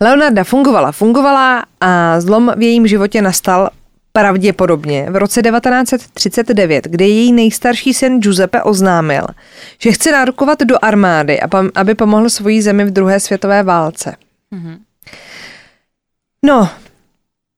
[0.00, 3.70] Leonarda fungovala, fungovala a zlom v jejím životě nastal
[4.12, 9.26] pravděpodobně v roce 1939, kdy její nejstarší syn Giuseppe oznámil,
[9.78, 11.40] že chce nárokovat do armády,
[11.74, 14.16] aby pomohl svojí zemi v druhé světové válce.
[14.50, 14.78] Mhm.
[16.44, 16.68] No,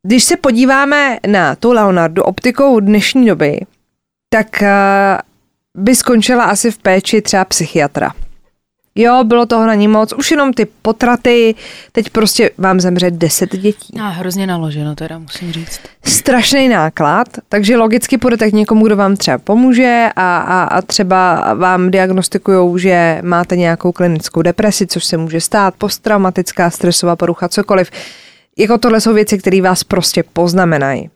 [0.02, 3.60] když se podíváme na tu Leonardu optikou dnešní doby,
[4.28, 5.18] tak eh,
[5.74, 8.12] by skončila asi v péči třeba psychiatra.
[9.00, 11.54] Jo, bylo toho na ní moc, už jenom ty potraty,
[11.92, 14.00] teď prostě vám zemře 10 dětí.
[14.00, 15.80] A hrozně naloženo teda, musím říct.
[16.04, 21.54] Strašný náklad, takže logicky půjdete k někomu, kdo vám třeba pomůže a, a, a třeba
[21.54, 27.90] vám diagnostikují, že máte nějakou klinickou depresi, což se může stát, posttraumatická stresová porucha, cokoliv.
[28.58, 31.10] Jako tohle jsou věci, které vás prostě poznamenají.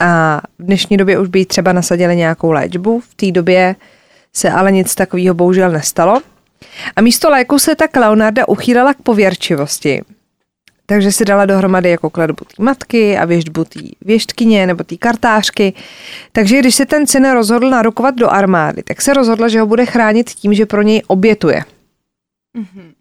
[0.00, 3.76] A v dnešní době už by třeba nasadili nějakou léčbu, v té době
[4.32, 6.20] se ale nic takového bohužel nestalo.
[6.96, 10.02] A místo léku se tak Leonarda uchýlila k pověrčivosti.
[10.86, 15.72] Takže si dala dohromady jako kladbu té matky a věštbu té věštkyně nebo té kartářky.
[16.32, 19.86] Takže když se ten syn rozhodl narukovat do armády, tak se rozhodla, že ho bude
[19.86, 21.64] chránit tím, že pro něj obětuje.
[22.58, 22.92] Mm-hmm.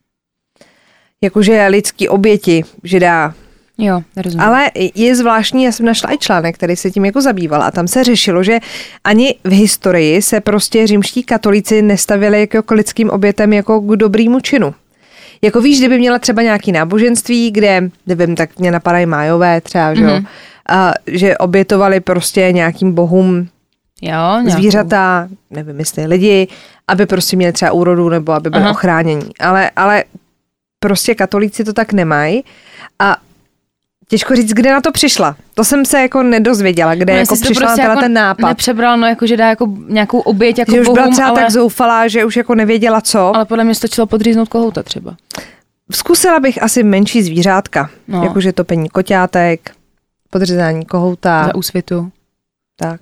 [1.22, 3.34] Jakože lidský oběti, že dá
[3.78, 4.42] Jo, rozumím.
[4.48, 7.88] ale je zvláštní, já jsem našla i článek, který se tím jako zabýval a tam
[7.88, 8.60] se řešilo, že
[9.04, 14.40] ani v historii se prostě římští katolíci nestavili jako k lidským obětem jako k dobrýmu
[14.40, 14.74] činu.
[15.42, 20.04] Jako víš, kdyby měla třeba nějaký náboženství, kde, nevím, tak mě napadají májové třeba, že
[20.04, 20.26] Mhm.
[20.70, 23.38] a, že obětovali prostě nějakým bohům
[24.02, 24.50] jo, nějakou.
[24.50, 26.48] zvířata, nevím, jestli lidi,
[26.88, 28.72] aby prostě měli třeba úrodu nebo aby byli Aha.
[28.72, 29.30] ochránění.
[29.40, 30.04] Ale, ale
[30.80, 32.44] prostě katolíci to tak nemají
[33.00, 33.18] a
[34.10, 35.36] těžko říct, kde na to přišla.
[35.54, 38.48] To jsem se jako nedozvěděla, kde No, jako přišla prostě jako ten nápad.
[38.48, 41.52] Nepřebral, no jako, že dá jako nějakou oběť jako že už byla třeba ale, tak
[41.52, 43.36] zoufalá, že už jako nevěděla co.
[43.36, 45.16] ale podle mě stačilo podříznout kohouta třeba.
[45.92, 48.24] Zkusila bych asi menší zvířátka, No.
[48.24, 49.72] jakože topení koťátek,
[50.30, 52.12] podřezání kohouta, Za úsvitu.
[52.76, 53.02] tak.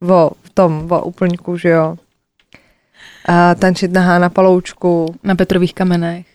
[0.00, 1.96] Vo, v tom, vo úplňku, že jo.
[3.28, 6.26] A tančit nahá na paloučku, Na Petrových kamenech.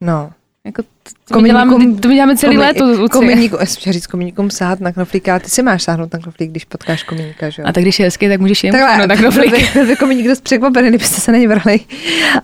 [0.00, 0.30] no.
[0.66, 3.08] Jako to, to, my děláme, to my děláme celý Komi- léto.
[3.08, 6.50] Kominíku, já jsem říct kominíkům sahat na knoflíka, ale ty si máš sáhnout na knoflík,
[6.50, 7.68] když potkáš kominíka, že jo?
[7.68, 9.50] A tak když je hezký, tak můžeš jim Takhle, no, tak byl knoflík.
[9.56, 11.80] by- byl by kominík dost překvapený, kdybyste se na ně vrhli.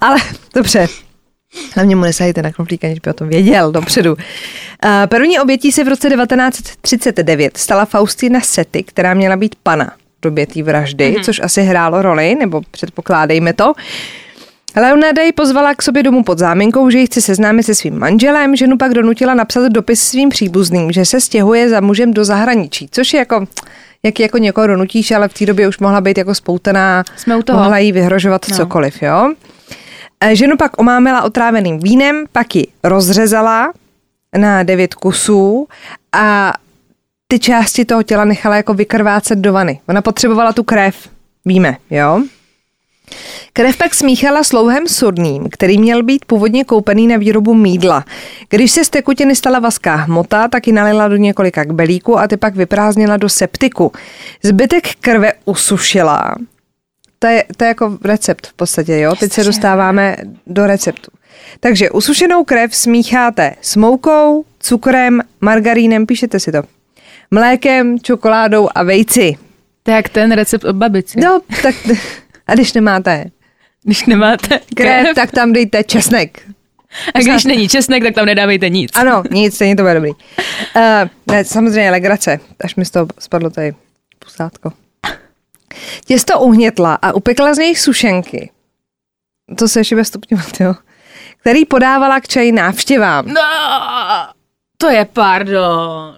[0.01, 0.17] Ale
[0.55, 0.87] dobře.
[1.75, 4.13] Hlavně mu nesahejte na knoflík, aniž by o tom věděl dopředu.
[4.13, 9.85] Uh, první obětí se v roce 1939 stala Faustina Sety, která měla být pana
[10.19, 11.15] v době té vraždy, Mhm.
[11.17, 11.25] mm-hmm.
[11.25, 13.73] což asi hrálo roli, nebo předpokládejme to.
[14.77, 18.57] Leonarda ji pozvala k sobě domů pod záminkou, že ji chce seznámit se svým manželem,
[18.57, 23.13] ženu pak donutila napsat dopis svým příbuzným, že se stěhuje za mužem do zahraničí, což
[23.15, 23.47] je jako,
[24.03, 27.43] jak jako někoho donutíš, ale v té době už mohla být jako spoutaná, Jsme u
[27.43, 27.59] toho.
[27.59, 28.57] mohla jí vyhrožovat No.
[28.57, 29.33] cokoliv, jo.
[30.21, 33.73] E, Ženu pak omámila otráveným vínem, pak ji rozřezala
[34.39, 35.69] na devět kusů
[36.13, 36.53] a
[37.29, 39.81] ty části toho těla nechala jako vykrvácet do vany.
[39.89, 40.97] Ona potřebovala tu krev,
[41.45, 42.23] víme, jo.
[43.53, 48.05] Krev pak smíchala s louhem sodným, který měl být původně koupený na výrobu mídla.
[48.49, 52.37] Když se z tekutiny stala vaská hmota, tak ji nalila do několika kbelíků a ty
[52.37, 53.93] pak vyprázdnila do septiku.
[54.43, 56.35] Zbytek krve usušila.
[57.19, 59.17] To je, to je jako recept v podstatě, jo?
[59.17, 61.11] Teď se dostáváme do receptu.
[61.61, 66.63] Takže usušenou krev smícháte s moukou, cukrem, margarínem, píšete si to,
[67.31, 69.37] mlékem, čokoládou a vejci.
[69.89, 71.21] Jak ten recept od babici.
[71.21, 71.75] No, tak
[72.53, 73.25] a když nemáte
[73.83, 76.49] Když nemáte krev, krev, tak tam dejte česnek.
[77.15, 78.91] a když není česnek, tak tam nedávejte nic.
[78.95, 80.11] Ano, nic, stejně to bude dobrý.
[80.11, 83.75] Uh, ne, samozřejmě legrace, až mi z toho spadlo tady
[84.19, 84.73] pusátko.
[86.05, 88.51] Těsto uhnětla a upekla z něj sušenky.
[89.59, 90.75] To se ještě bude stupňovat, jo.
[91.41, 93.27] Který podávala k čaji návštěvám.
[93.27, 93.43] No,
[94.79, 96.17] to je pardon.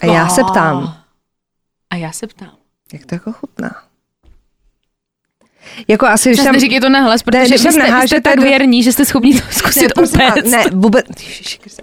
[0.00, 0.96] A já se ptám,
[1.90, 2.56] A já se ptám.
[2.92, 3.82] jak to jako chutná?
[5.88, 6.56] Jako asi, když tam...
[6.56, 9.34] říkej to nahlas, protože vy tam jste, vy jste tak do- věrní, že jste schopni
[9.34, 10.50] to zkusit ne, upéct.
[10.50, 11.06] ne, vůbec,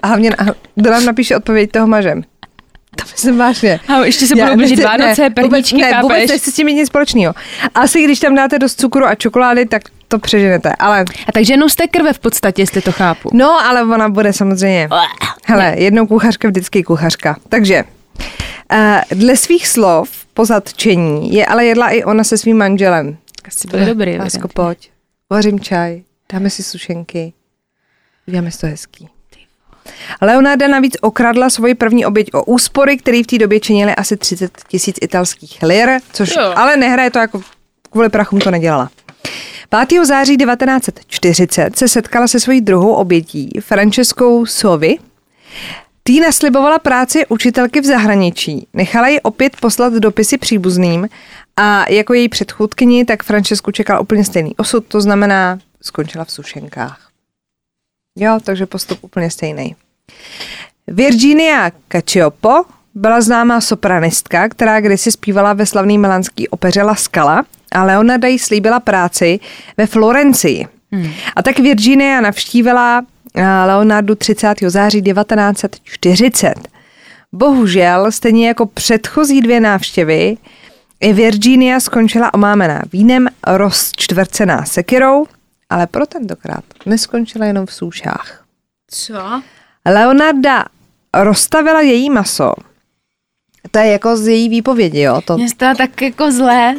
[0.01, 0.31] a hlavně,
[0.75, 2.23] kdo nám napíše odpověď toho mažem?
[2.95, 3.79] To myslím vážně.
[3.87, 6.29] A ještě se budou blížit Vánoce, ne, perníčky, vůbec, ne, vůbec chápeš?
[6.29, 7.33] nechci s tím mít nic společného.
[7.75, 10.73] Asi když tam dáte dost cukru a čokolády, tak to přeženete.
[10.79, 13.29] Ale, A takže jenom z té krve v podstatě, jestli to chápu.
[13.33, 14.89] no, ale ona bude samozřejmě.
[15.45, 17.35] Hele, jednou kuchařka, vždycky kuchařka.
[17.49, 17.83] Takže,
[18.71, 18.77] uh,
[19.11, 23.17] dle svých slov po zatčení je ale jedla i ona se svým manželem.
[23.47, 24.17] Asi bude dobrý.
[24.17, 24.89] Lásko, pojď.
[25.29, 26.01] Vařím čaj,
[26.33, 27.33] dáme si sušenky.
[28.27, 29.09] Uděláme si to hezký.
[30.21, 34.57] Leonarda navíc okradla svoji první oběť o úspory, které v té době činily asi 30
[34.67, 36.53] tisíc italských lir, což Jo.
[36.55, 37.41] ale nehraje to jako
[37.89, 38.89] kvůli prachům to nedělala.
[39.87, 40.05] 5.
[40.05, 44.97] září 1940 se setkala se svojí druhou obětí, Franceskou Sovi.
[46.03, 48.67] Tý naslibovala práci učitelky v zahraničí.
[48.73, 51.07] Nechala ji opět poslat dopisy příbuzným
[51.61, 57.09] a jako její předchůdkyni, tak Francesku čekal úplně stejný osud, to znamená, skončila v sušenkách.
[58.17, 59.75] Jo, takže postup úplně stejný.
[60.87, 62.63] Virginia Cacioppo
[62.95, 68.39] byla známá sopranistka, která kdysi zpívala ve slavné milánské opeře La Scala a Leonarda jí
[68.39, 69.39] slíbila práci
[69.77, 70.67] ve Florencii.
[70.91, 71.11] Hmm.
[71.35, 74.55] A tak Virginia navštívila eh, Leonardu 30.
[74.67, 76.53] září 1940.
[77.31, 80.37] Bohužel, stejně jako předchozí dvě návštěvy,
[81.01, 85.25] Virginia skončila omámená vínem, rozčtvrcená sekirou,
[85.69, 88.45] ale pro tentokrát neskončila jenom v soušách.
[88.91, 89.41] Co?
[89.85, 90.65] Leonarda
[91.13, 92.53] rozstavila její maso.
[93.71, 95.21] To je jako z její výpovědi, jo?
[95.25, 96.75] To, Mě stalo tak jako zlé.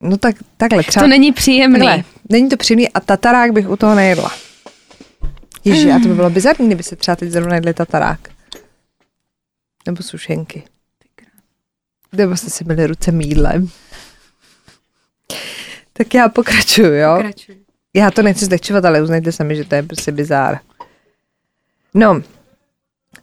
[0.00, 1.04] no tak, takhle třeba.
[1.04, 1.78] To není příjemný.
[1.78, 4.30] Takhle, není to příjemný a tatarák bych u toho nejedla.
[5.64, 8.20] Ježi, a to by bylo bizarní, kdyby se třeba teď zrovna jedli tatarák.
[9.86, 10.62] Nebo sušenky.
[12.12, 13.68] Nebo jste si byli ruce mídlem.
[15.92, 17.14] Tak já pokračuju, jo?
[17.16, 17.56] Pokračuj.
[17.94, 20.58] Já to nechci zlehčovat, ale uznejte sami, že to je prostě bizár.
[21.94, 22.22] No,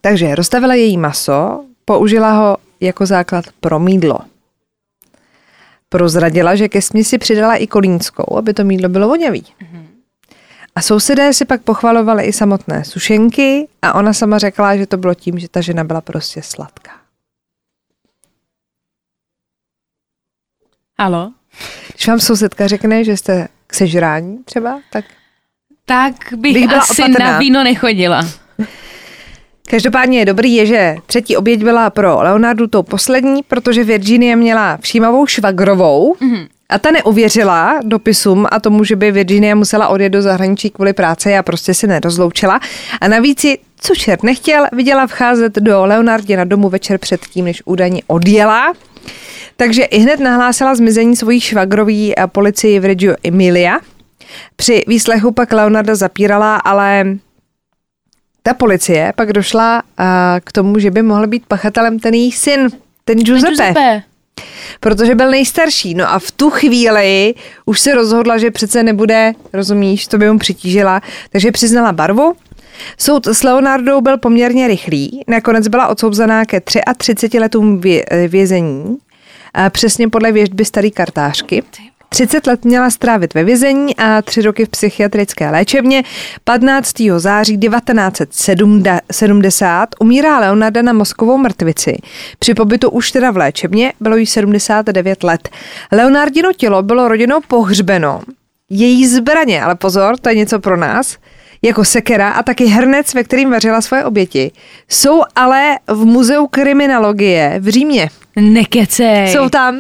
[0.01, 4.19] takže rozstavila její maso, použila ho jako základ pro mídlo.
[5.89, 9.45] Prozradila, že ke směsi přidala i kolínskou, aby to mídlo bylo vonavý.
[10.75, 15.13] A sousedé si pak pochvalovali i samotné sušenky a ona sama řekla, že to bylo
[15.13, 16.91] tím, že ta žena byla prostě sladká.
[20.99, 21.31] Halo?
[21.93, 25.05] Když vám sousedka řekne, že jste k sežrání třeba, tak
[25.86, 27.31] Tak bych, Bych byla asi opatrná.
[27.31, 28.27] na víno nechodila.
[29.69, 34.77] Každopádně je dobrý, je, že třetí oběť byla pro Leonardu tou poslední, protože Virginie měla
[34.77, 36.47] všímavou švagrovou mm-hmm.
[36.69, 41.38] a ta neuvěřila dopisům a tomu, že by Virginie musela odjet do zahraničí kvůli práci
[41.38, 42.60] a prostě se nerozloučila.
[43.01, 48.01] A navíc si, co čert nechtěl, viděla vcházet do Leonardina domu večer předtím, než údajně
[48.07, 48.73] odjela.
[49.55, 53.79] Takže i hned nahlásila zmizení svojí švagrový a policii v Reggio Emilia.
[54.55, 57.05] Při výslechu pak Leonarda zapírala, ale
[58.43, 62.67] ta policie pak došla a, k tomu, že by mohl být pachatelem ten její syn,
[63.05, 64.03] ten Giuseppe, Giuseppe.
[64.79, 65.93] protože byl nejstarší.
[65.93, 67.33] No a v tu chvíli
[67.65, 72.35] už se rozhodla, že přece nebude, rozumíš, to by mu přitížila, takže přiznala barvu.
[72.97, 76.61] Soud s Leonardou byl poměrně rychlý, nakonec byla odsouzená ke
[76.97, 78.97] 33 letům vě- vězení,
[79.69, 81.63] přesně podle věžby starý kartářky.
[82.09, 86.03] 30 let měla strávit ve vězení a 3 roky v psychiatrické léčebně.
[86.43, 86.93] 15.
[87.17, 91.97] září 1970 umírá Leonarda na mozkovou mrtvici.
[92.39, 95.49] Při pobytu už teda v léčebně bylo jí 79 let.
[95.91, 98.21] Leonardino tělo bylo rodinou pohřbeno.
[98.69, 101.17] Její zbraně, ale pozor, to je něco pro nás,
[101.65, 104.51] jako sekera a taky hrnec, ve kterým vařila svoje oběti,
[104.89, 108.10] jsou ale v muzeu kriminologie v Římě.
[108.36, 109.28] Nekecej.
[109.28, 109.80] Jsou tam.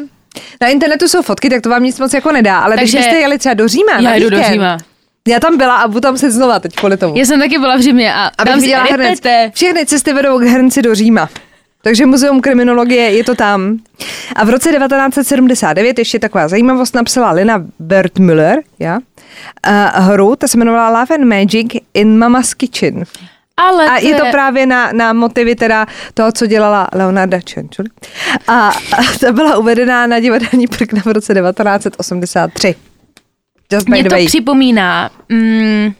[0.61, 3.19] Na internetu jsou fotky, tak to vám nic moc jako nedá, ale Takže když byste
[3.19, 4.77] jeli třeba do Říma na Já jdu do víkend, Říma.
[5.27, 7.17] Já tam byla a budu tam se znova teď kvůli tomu.
[7.17, 9.19] Já jsem taky byla v Římě a Abych tam si viděla hrnec.
[9.53, 11.29] Všechny cesty vedou k hrnci do Říma.
[11.85, 13.77] Takže muzeum kriminologie je to tam.
[14.35, 18.99] A v roce 1979 ještě taková zajímavost napsala Lina Bertmüller, ja?
[19.63, 23.03] A hru, ta se jmenovala Love and Magic in Mama's Kitchen.
[23.57, 27.89] Ale A je to právě na, na motivy teda toho, co dělala Leonarda Čenčuli.
[28.47, 28.73] A, a
[29.19, 32.75] ta byla uvedená na divadelní prkna v roce 1983.
[33.73, 34.25] Just Mě to way.
[34.25, 35.93] připomíná mm,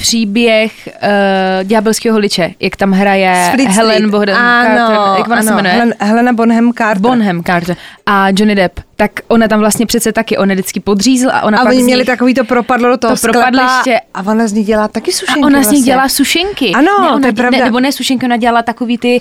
[0.00, 4.10] příběh uh, Ďábelského liče, jak tam hraje Z Fleet Helen Street.
[4.10, 5.74] Bonham ano, Carter, jak ona se ano, jmenuje?
[5.74, 7.02] Helen, Helena Bonham Carter.
[7.02, 11.28] Bonham Carter a Johnny Depp, tak ona tam vlastně přece taky, on je vždycky podřízl
[11.32, 13.80] a ona a pak oni z měli takový to propadlo do toho To propadliště.
[13.82, 15.92] sklepa a ona z ní dělá taky sušenky a ona z nich vlastně.
[15.92, 16.72] dělá sušenky.
[16.72, 17.58] Ano, ne, ona, to je pravda.
[17.58, 19.20] Ne, nebo ne sušenky, ona dělala takový ty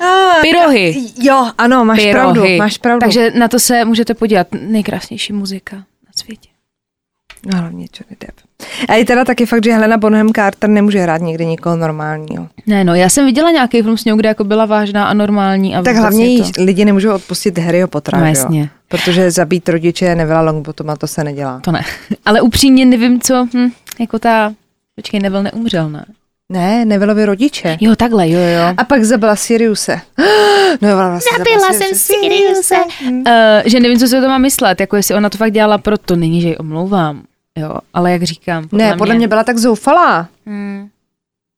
[0.00, 0.96] Ah, pyrohy.
[1.22, 2.12] Jo, ano, máš pyrohy.
[2.12, 3.00] pravdu, máš pravdu.
[3.00, 4.46] Takže na to se můžete podívat.
[4.60, 6.48] Nejkrásnější muzika na světě.
[7.46, 8.40] No, hlavně Johnny Depp.
[8.88, 12.48] A je teda taky fakt, že Helena Bonham Carter nemůže hrát někdy nikoho normálního.
[12.66, 15.74] Ne, no, já jsem viděla nějaký film s ní, kde jako byla vážná a normální.
[15.76, 16.64] A Tak vůbec hlavně jí to...
[16.64, 18.42] lidi nemůžou odpustit Harryho Pottera, No, že jo?
[18.44, 18.70] jasně.
[18.88, 21.60] Protože zabít rodiče Nevilla Longbottoma, to se nedělá.
[21.60, 21.82] To ne.
[22.24, 23.68] Ale upřímně nevím, co, hm,
[24.00, 24.52] jako ta,
[24.94, 26.04] počkej, nebyl neumřel, ne?
[26.52, 27.76] Ne, Nevillovi rodiče.
[27.80, 28.74] Jo, takhle, jo, jo.
[28.76, 30.00] A pak zabila Siriuse.
[30.80, 32.74] No, ona vlastně Zabila jsem Siriuse.
[33.10, 33.22] Uh,
[33.64, 36.16] že nevím, co si o to má myslet, jako jestli ona to fakt dělala proto,
[36.16, 37.22] není, že ji omlouvám,
[37.58, 38.68] jo, ale jak říkám.
[38.72, 40.28] Ne, podle mě byla tak zoufalá.
[40.46, 40.88] Hmm,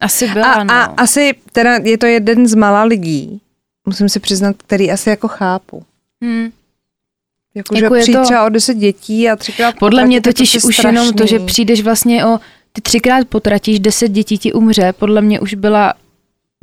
[0.00, 0.72] asi byla, A, no.
[0.74, 3.40] a asi teda je to jeden z mála lidí,
[3.86, 5.82] musím si přiznat, který asi jako chápu.
[6.22, 6.50] hmm.
[7.54, 10.54] Jako, Jako že je přijít to- třeba o 10 dětí a třikrát Podle mě totiž
[10.54, 10.96] je už strašný.
[11.00, 12.38] jenom to, že přijdeš vlastně o,
[12.78, 15.94] ty třikrát potratíš, deset dětí ti umře, podle mě už byla,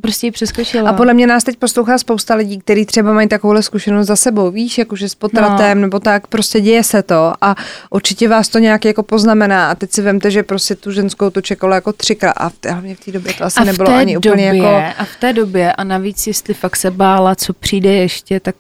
[0.01, 0.89] prostě ji přeskočila.
[0.89, 4.51] A podle mě nás teď poslouchá spousta lidí, kteří třeba mají takovouhle zkušenost za sebou,
[4.51, 5.81] víš, jakože s potratem No.
[5.81, 7.55] nebo tak, prostě děje se to a
[7.89, 11.41] určitě vás to nějak jako poznamená a teď si vemte, že prostě tu ženskou to
[11.41, 14.13] čekalo jako třikrát a v té, hlavně v té době to asi a nebylo ani
[14.13, 14.67] době, úplně jako...
[14.97, 18.55] A v té době, a navíc jestli fakt se bála, co přijde ještě, tak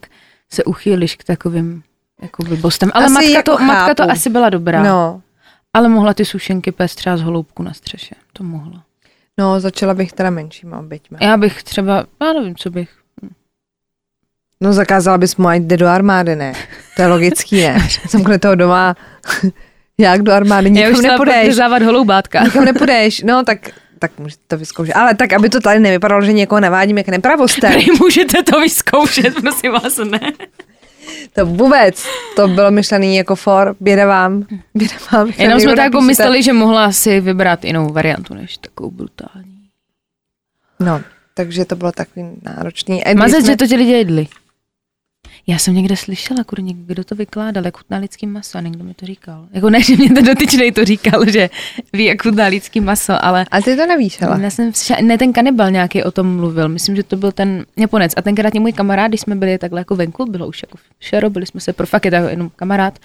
[0.53, 1.83] se uchýliš k takovým
[2.21, 2.91] jako blbostem.
[2.93, 4.11] Ale Asi matka, jako to, matka to chápu.
[4.11, 4.83] asi byla dobrá.
[4.83, 5.21] No,
[5.75, 8.15] Ale mohla ty sušenky pést třeba z holoubku na střeše.
[8.33, 8.83] To mohla.
[9.37, 11.17] no, začala bych teda menšíma oběťma.
[11.21, 12.89] Já bych třeba, já nevím, co bych.
[14.61, 16.53] No zakázala bys mu, ať jde do armády, ne?
[16.95, 17.87] To je logický, ne?
[18.09, 18.95] Zamkne toho doma.
[19.97, 20.79] Jak do armády?
[20.79, 21.35] Já už Nikam nepůjdeš.
[21.41, 22.43] podřezávat holoubátka.
[22.43, 23.21] Nikam nepůjdeš.
[23.21, 23.59] No, tak,
[23.99, 24.95] tak můžete to vyzkoušet.
[24.95, 27.73] Ale tak, aby to tady nevypadalo, že někoho navádíme k nepravostem.
[27.99, 30.19] Můžete to vyzkoušet, prosím vás, ne.
[31.33, 32.05] To vůbec.
[32.35, 33.75] To bylo myšlený jako for.
[33.79, 34.45] Běda vám.
[34.75, 35.31] Běda vám.
[35.37, 39.51] Jenom jsme tak jako mysleli, že mohla si vybrat jinou variantu, než takovou brutální.
[40.79, 41.01] No,
[41.33, 43.01] takže to bylo takový náročný.
[43.15, 44.27] Mazec, jsme- že to ti lidi jedli.
[45.47, 48.93] Já jsem někde slyšela, kurně, kdo to vykládal, jak chutná lidský maso a někdo mi
[48.93, 49.47] to říkal.
[49.53, 51.49] Jako ne, že mě ten dotyčnej to říkal, že
[51.93, 54.43] ví, jak chutná lidský maso, ale A ty to nevíš, hele.
[54.43, 57.65] já jsem slyšela, ne, ten kanibal nějaký o tom mluvil, myslím, že to byl ten
[57.77, 58.13] Japonec.
[58.17, 61.29] A tenkrát mě můj kamarád, když jsme byli takhle jako venku, bylo už jako šero,
[61.29, 62.99] byli jsme se pro fakt je to jenom kamarád,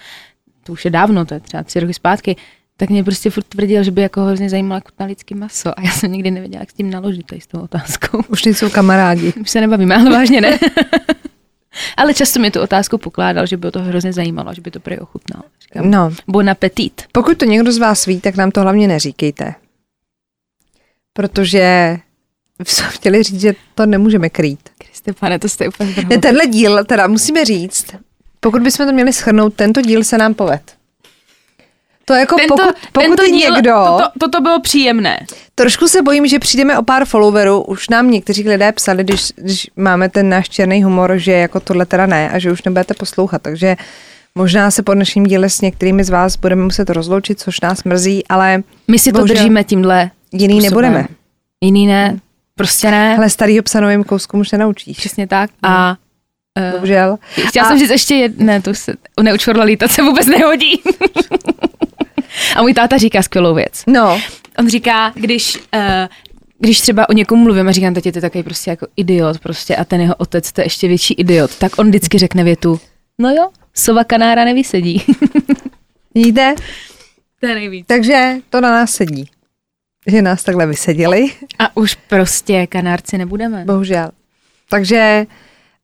[0.63, 2.35] to už je dávno, to je třeba tři roky zpátky,
[2.77, 5.79] tak mě prostě furt tvrdil, že by jako hrozně zajímalo, jak chutná lidský maso.
[5.79, 8.21] A já jsem nikdy nevěděla, jak s tím naložit tady s tou otázkou.
[8.27, 9.33] Už nejsou kamarádi.
[9.41, 10.59] Už se nebavíme, ale vážně ne.
[11.97, 14.99] ale často mi tu otázku pokládal, že by to hrozně zajímalo, že by to prý
[14.99, 15.43] ochutnal.
[15.61, 17.01] Říkám, No, bon appetit.
[17.11, 19.55] pokud to někdo z vás ví, tak nám to hlavně neříkejte.
[21.13, 21.97] Protože
[22.63, 24.69] jsme chtěli říct, že to nemůžeme krýt.
[24.77, 27.85] Kriste, pane, to jste úplně Ne, tenhle díl, teda musíme říct,
[28.39, 30.75] pokud bychom to měli schrnout, tento díl se nám poved.
[32.11, 35.19] To jako Tento, pokud, pokud tento díl, někdo, Toto, toto bylo příjemné.
[35.55, 39.67] trošku se bojím, že přijdeme o pár followerů, už nám někteří lidé psali, když, když
[39.75, 43.41] máme ten náš černý humor, že jako tohle teda ne a že už nebudete poslouchat,
[43.41, 43.75] takže
[44.35, 48.27] možná se po dnešním díle s některými z vás budeme muset rozloučit, což nás mrzí,
[48.27, 50.83] ale My si to držíme tímhle jiný způsobem.
[50.91, 51.07] nebudeme.
[51.63, 52.19] Jiný ne,
[52.55, 53.17] prostě ne.
[53.17, 54.97] Ale starýho psa novým kouskům už nenaučíš.
[54.97, 55.49] Přesně tak.
[55.63, 55.95] A
[56.59, 57.17] uh, Bohužel.
[57.47, 60.81] chtěla A- jsem říct ještě jedno, ne, to se, neučvorla lítat se vůbec nehodí.
[62.55, 63.83] a můj táta říká skvělou věc.
[63.87, 64.21] No,
[64.59, 65.61] On říká, když, uh,
[66.59, 69.85] když třeba o někom mluvím a říkám, teď je takový prostě jako idiot prostě a
[69.85, 72.79] ten jeho otec to je ještě větší idiot, tak on vždycky řekne větu,
[73.19, 75.03] no jo, sova kanára nevysedí.
[76.15, 76.55] vidíte?
[77.39, 77.87] to je nejvíc.
[77.87, 79.29] Takže to na nás sedí.
[80.07, 83.65] Že nás takhle vysedili, A už prostě kanárci nebudeme.
[83.65, 84.09] bohužel.
[84.69, 85.25] Takže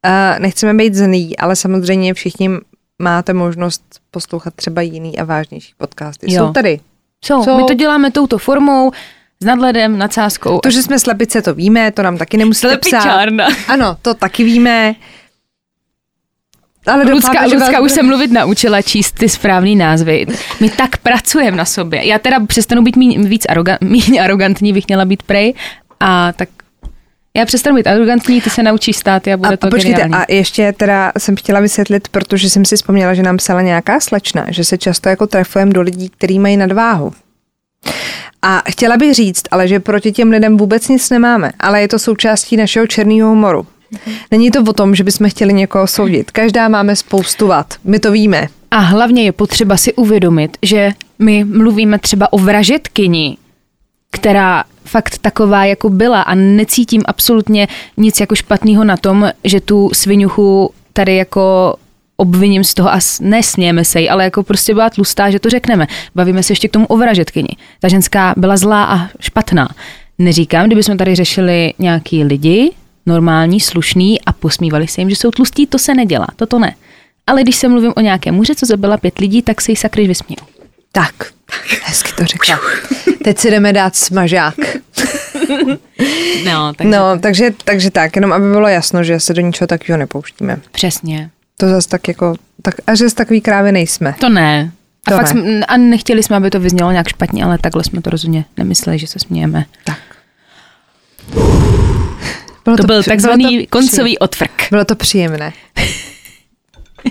[0.05, 2.49] uh, nechceme být zlí, ale samozřejmě všichni
[3.01, 6.33] máte možnost poslouchat třeba jiný a vážnější podcasty.
[6.33, 6.47] Jo.
[6.47, 6.79] Jsou tady.
[7.21, 7.41] Co?
[7.45, 7.57] Co?
[7.57, 8.91] My to děláme touto formou,
[9.39, 10.59] s nadhledem, nadsázkou.
[10.59, 13.01] To, že jsme slepice, to víme, to nám taky nemusíte psát.
[13.01, 13.47] Slepičárna.
[13.67, 14.95] Ano, to taky víme.
[16.87, 20.25] Ale Lucka, Lucka už se mluvit naučila číst ty správný názvy.
[20.59, 22.07] My tak pracujeme na sobě.
[22.07, 25.53] Já teda přestanu být míň, víc aroga, míň arrogantní, bych měla být prej.
[25.99, 26.49] A tak
[27.35, 30.25] já přestanu být arrogantní, ty se naučíš stát a bude a, to a počkejte, geniální.
[30.27, 34.45] a ještě teda jsem chtěla vysvětlit, protože jsem si vzpomněla, že nám psala nějaká slečna,
[34.49, 37.13] že se často jako trefujeme do lidí, kteří mají nadváhu.
[38.41, 41.99] A chtěla bych říct, ale že proti těm lidem vůbec nic nemáme, ale je to
[41.99, 43.67] součástí našeho černého humoru.
[44.31, 46.31] Není to o tom, že bychom chtěli někoho soudit.
[46.31, 47.73] Každá máme spoustu vad.
[47.83, 48.47] My to víme.
[48.71, 53.37] A hlavně je potřeba si uvědomit, že my mluvíme třeba o vražetkyni,
[54.11, 59.89] která fakt taková jako byla a necítím absolutně nic jako špatného na tom, že tu
[59.93, 61.75] svinuchu tady jako
[62.17, 65.87] obviním z toho a nesmějeme se jí, ale jako prostě byla tlustá, že to řekneme.
[66.15, 67.49] Bavíme se ještě k tomu o vražetkyni.
[67.79, 69.69] Ta ženská byla zlá a špatná.
[70.17, 72.71] Neříkám, kdybychom tady řešili nějaký lidi,
[73.05, 76.75] normální, slušný a posmívali se jim, že jsou tlustí, to se nedělá, toto ne.
[77.27, 80.07] Ale když se mluvím o nějaké muže, co zabila pět lidí, tak se jí sakryž
[80.07, 80.39] vysměju.
[80.91, 81.31] Tak,
[81.83, 82.59] hezky to řekla.
[83.23, 84.55] Teď si jdeme dát smažák.
[86.45, 89.97] No, takže No, takže, takže tak, jenom aby bylo jasno, že se do ničeho takového
[89.97, 90.57] nepouštíme.
[90.71, 91.29] přesně.
[91.57, 94.15] To zase tak jako, tak, a že z takový krávy nejsme.
[94.19, 94.71] To ne.
[95.07, 95.41] A, To fakt ne.
[95.41, 98.99] Jsme, a nechtěli jsme, aby to vyznělo nějak špatně, ale takhle jsme to rozhodně nemysleli,
[98.99, 99.65] že se smějeme.
[99.83, 99.97] Tak.
[102.65, 104.51] Bylo To, byl při- takzvaný bylo to koncový otvrk.
[104.71, 105.53] Bylo to příjemné.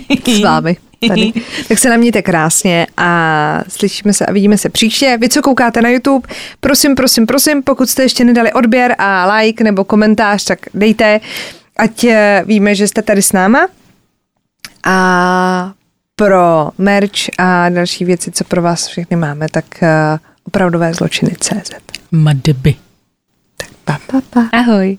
[0.27, 0.77] S vámi
[1.07, 1.33] tady.
[1.67, 5.17] Tak se na mějte krásně a slyšíme se a vidíme se příště.
[5.21, 6.29] Vy, co koukáte na YouTube,
[6.59, 11.19] prosím, prosím, prosím, pokud jste ještě nedali odběr a like nebo komentář, tak dejte,
[11.77, 13.67] ať eh, víme, že jste tady s náma.
[14.85, 15.73] A
[16.15, 19.87] pro merch a další věci, co pro vás všechny máme, tak uh,
[20.43, 21.71] opravdové zločiny CZ.
[22.11, 22.75] Madby.
[23.57, 24.49] Tak pa, pa, pa.
[24.51, 24.97] Ahoj.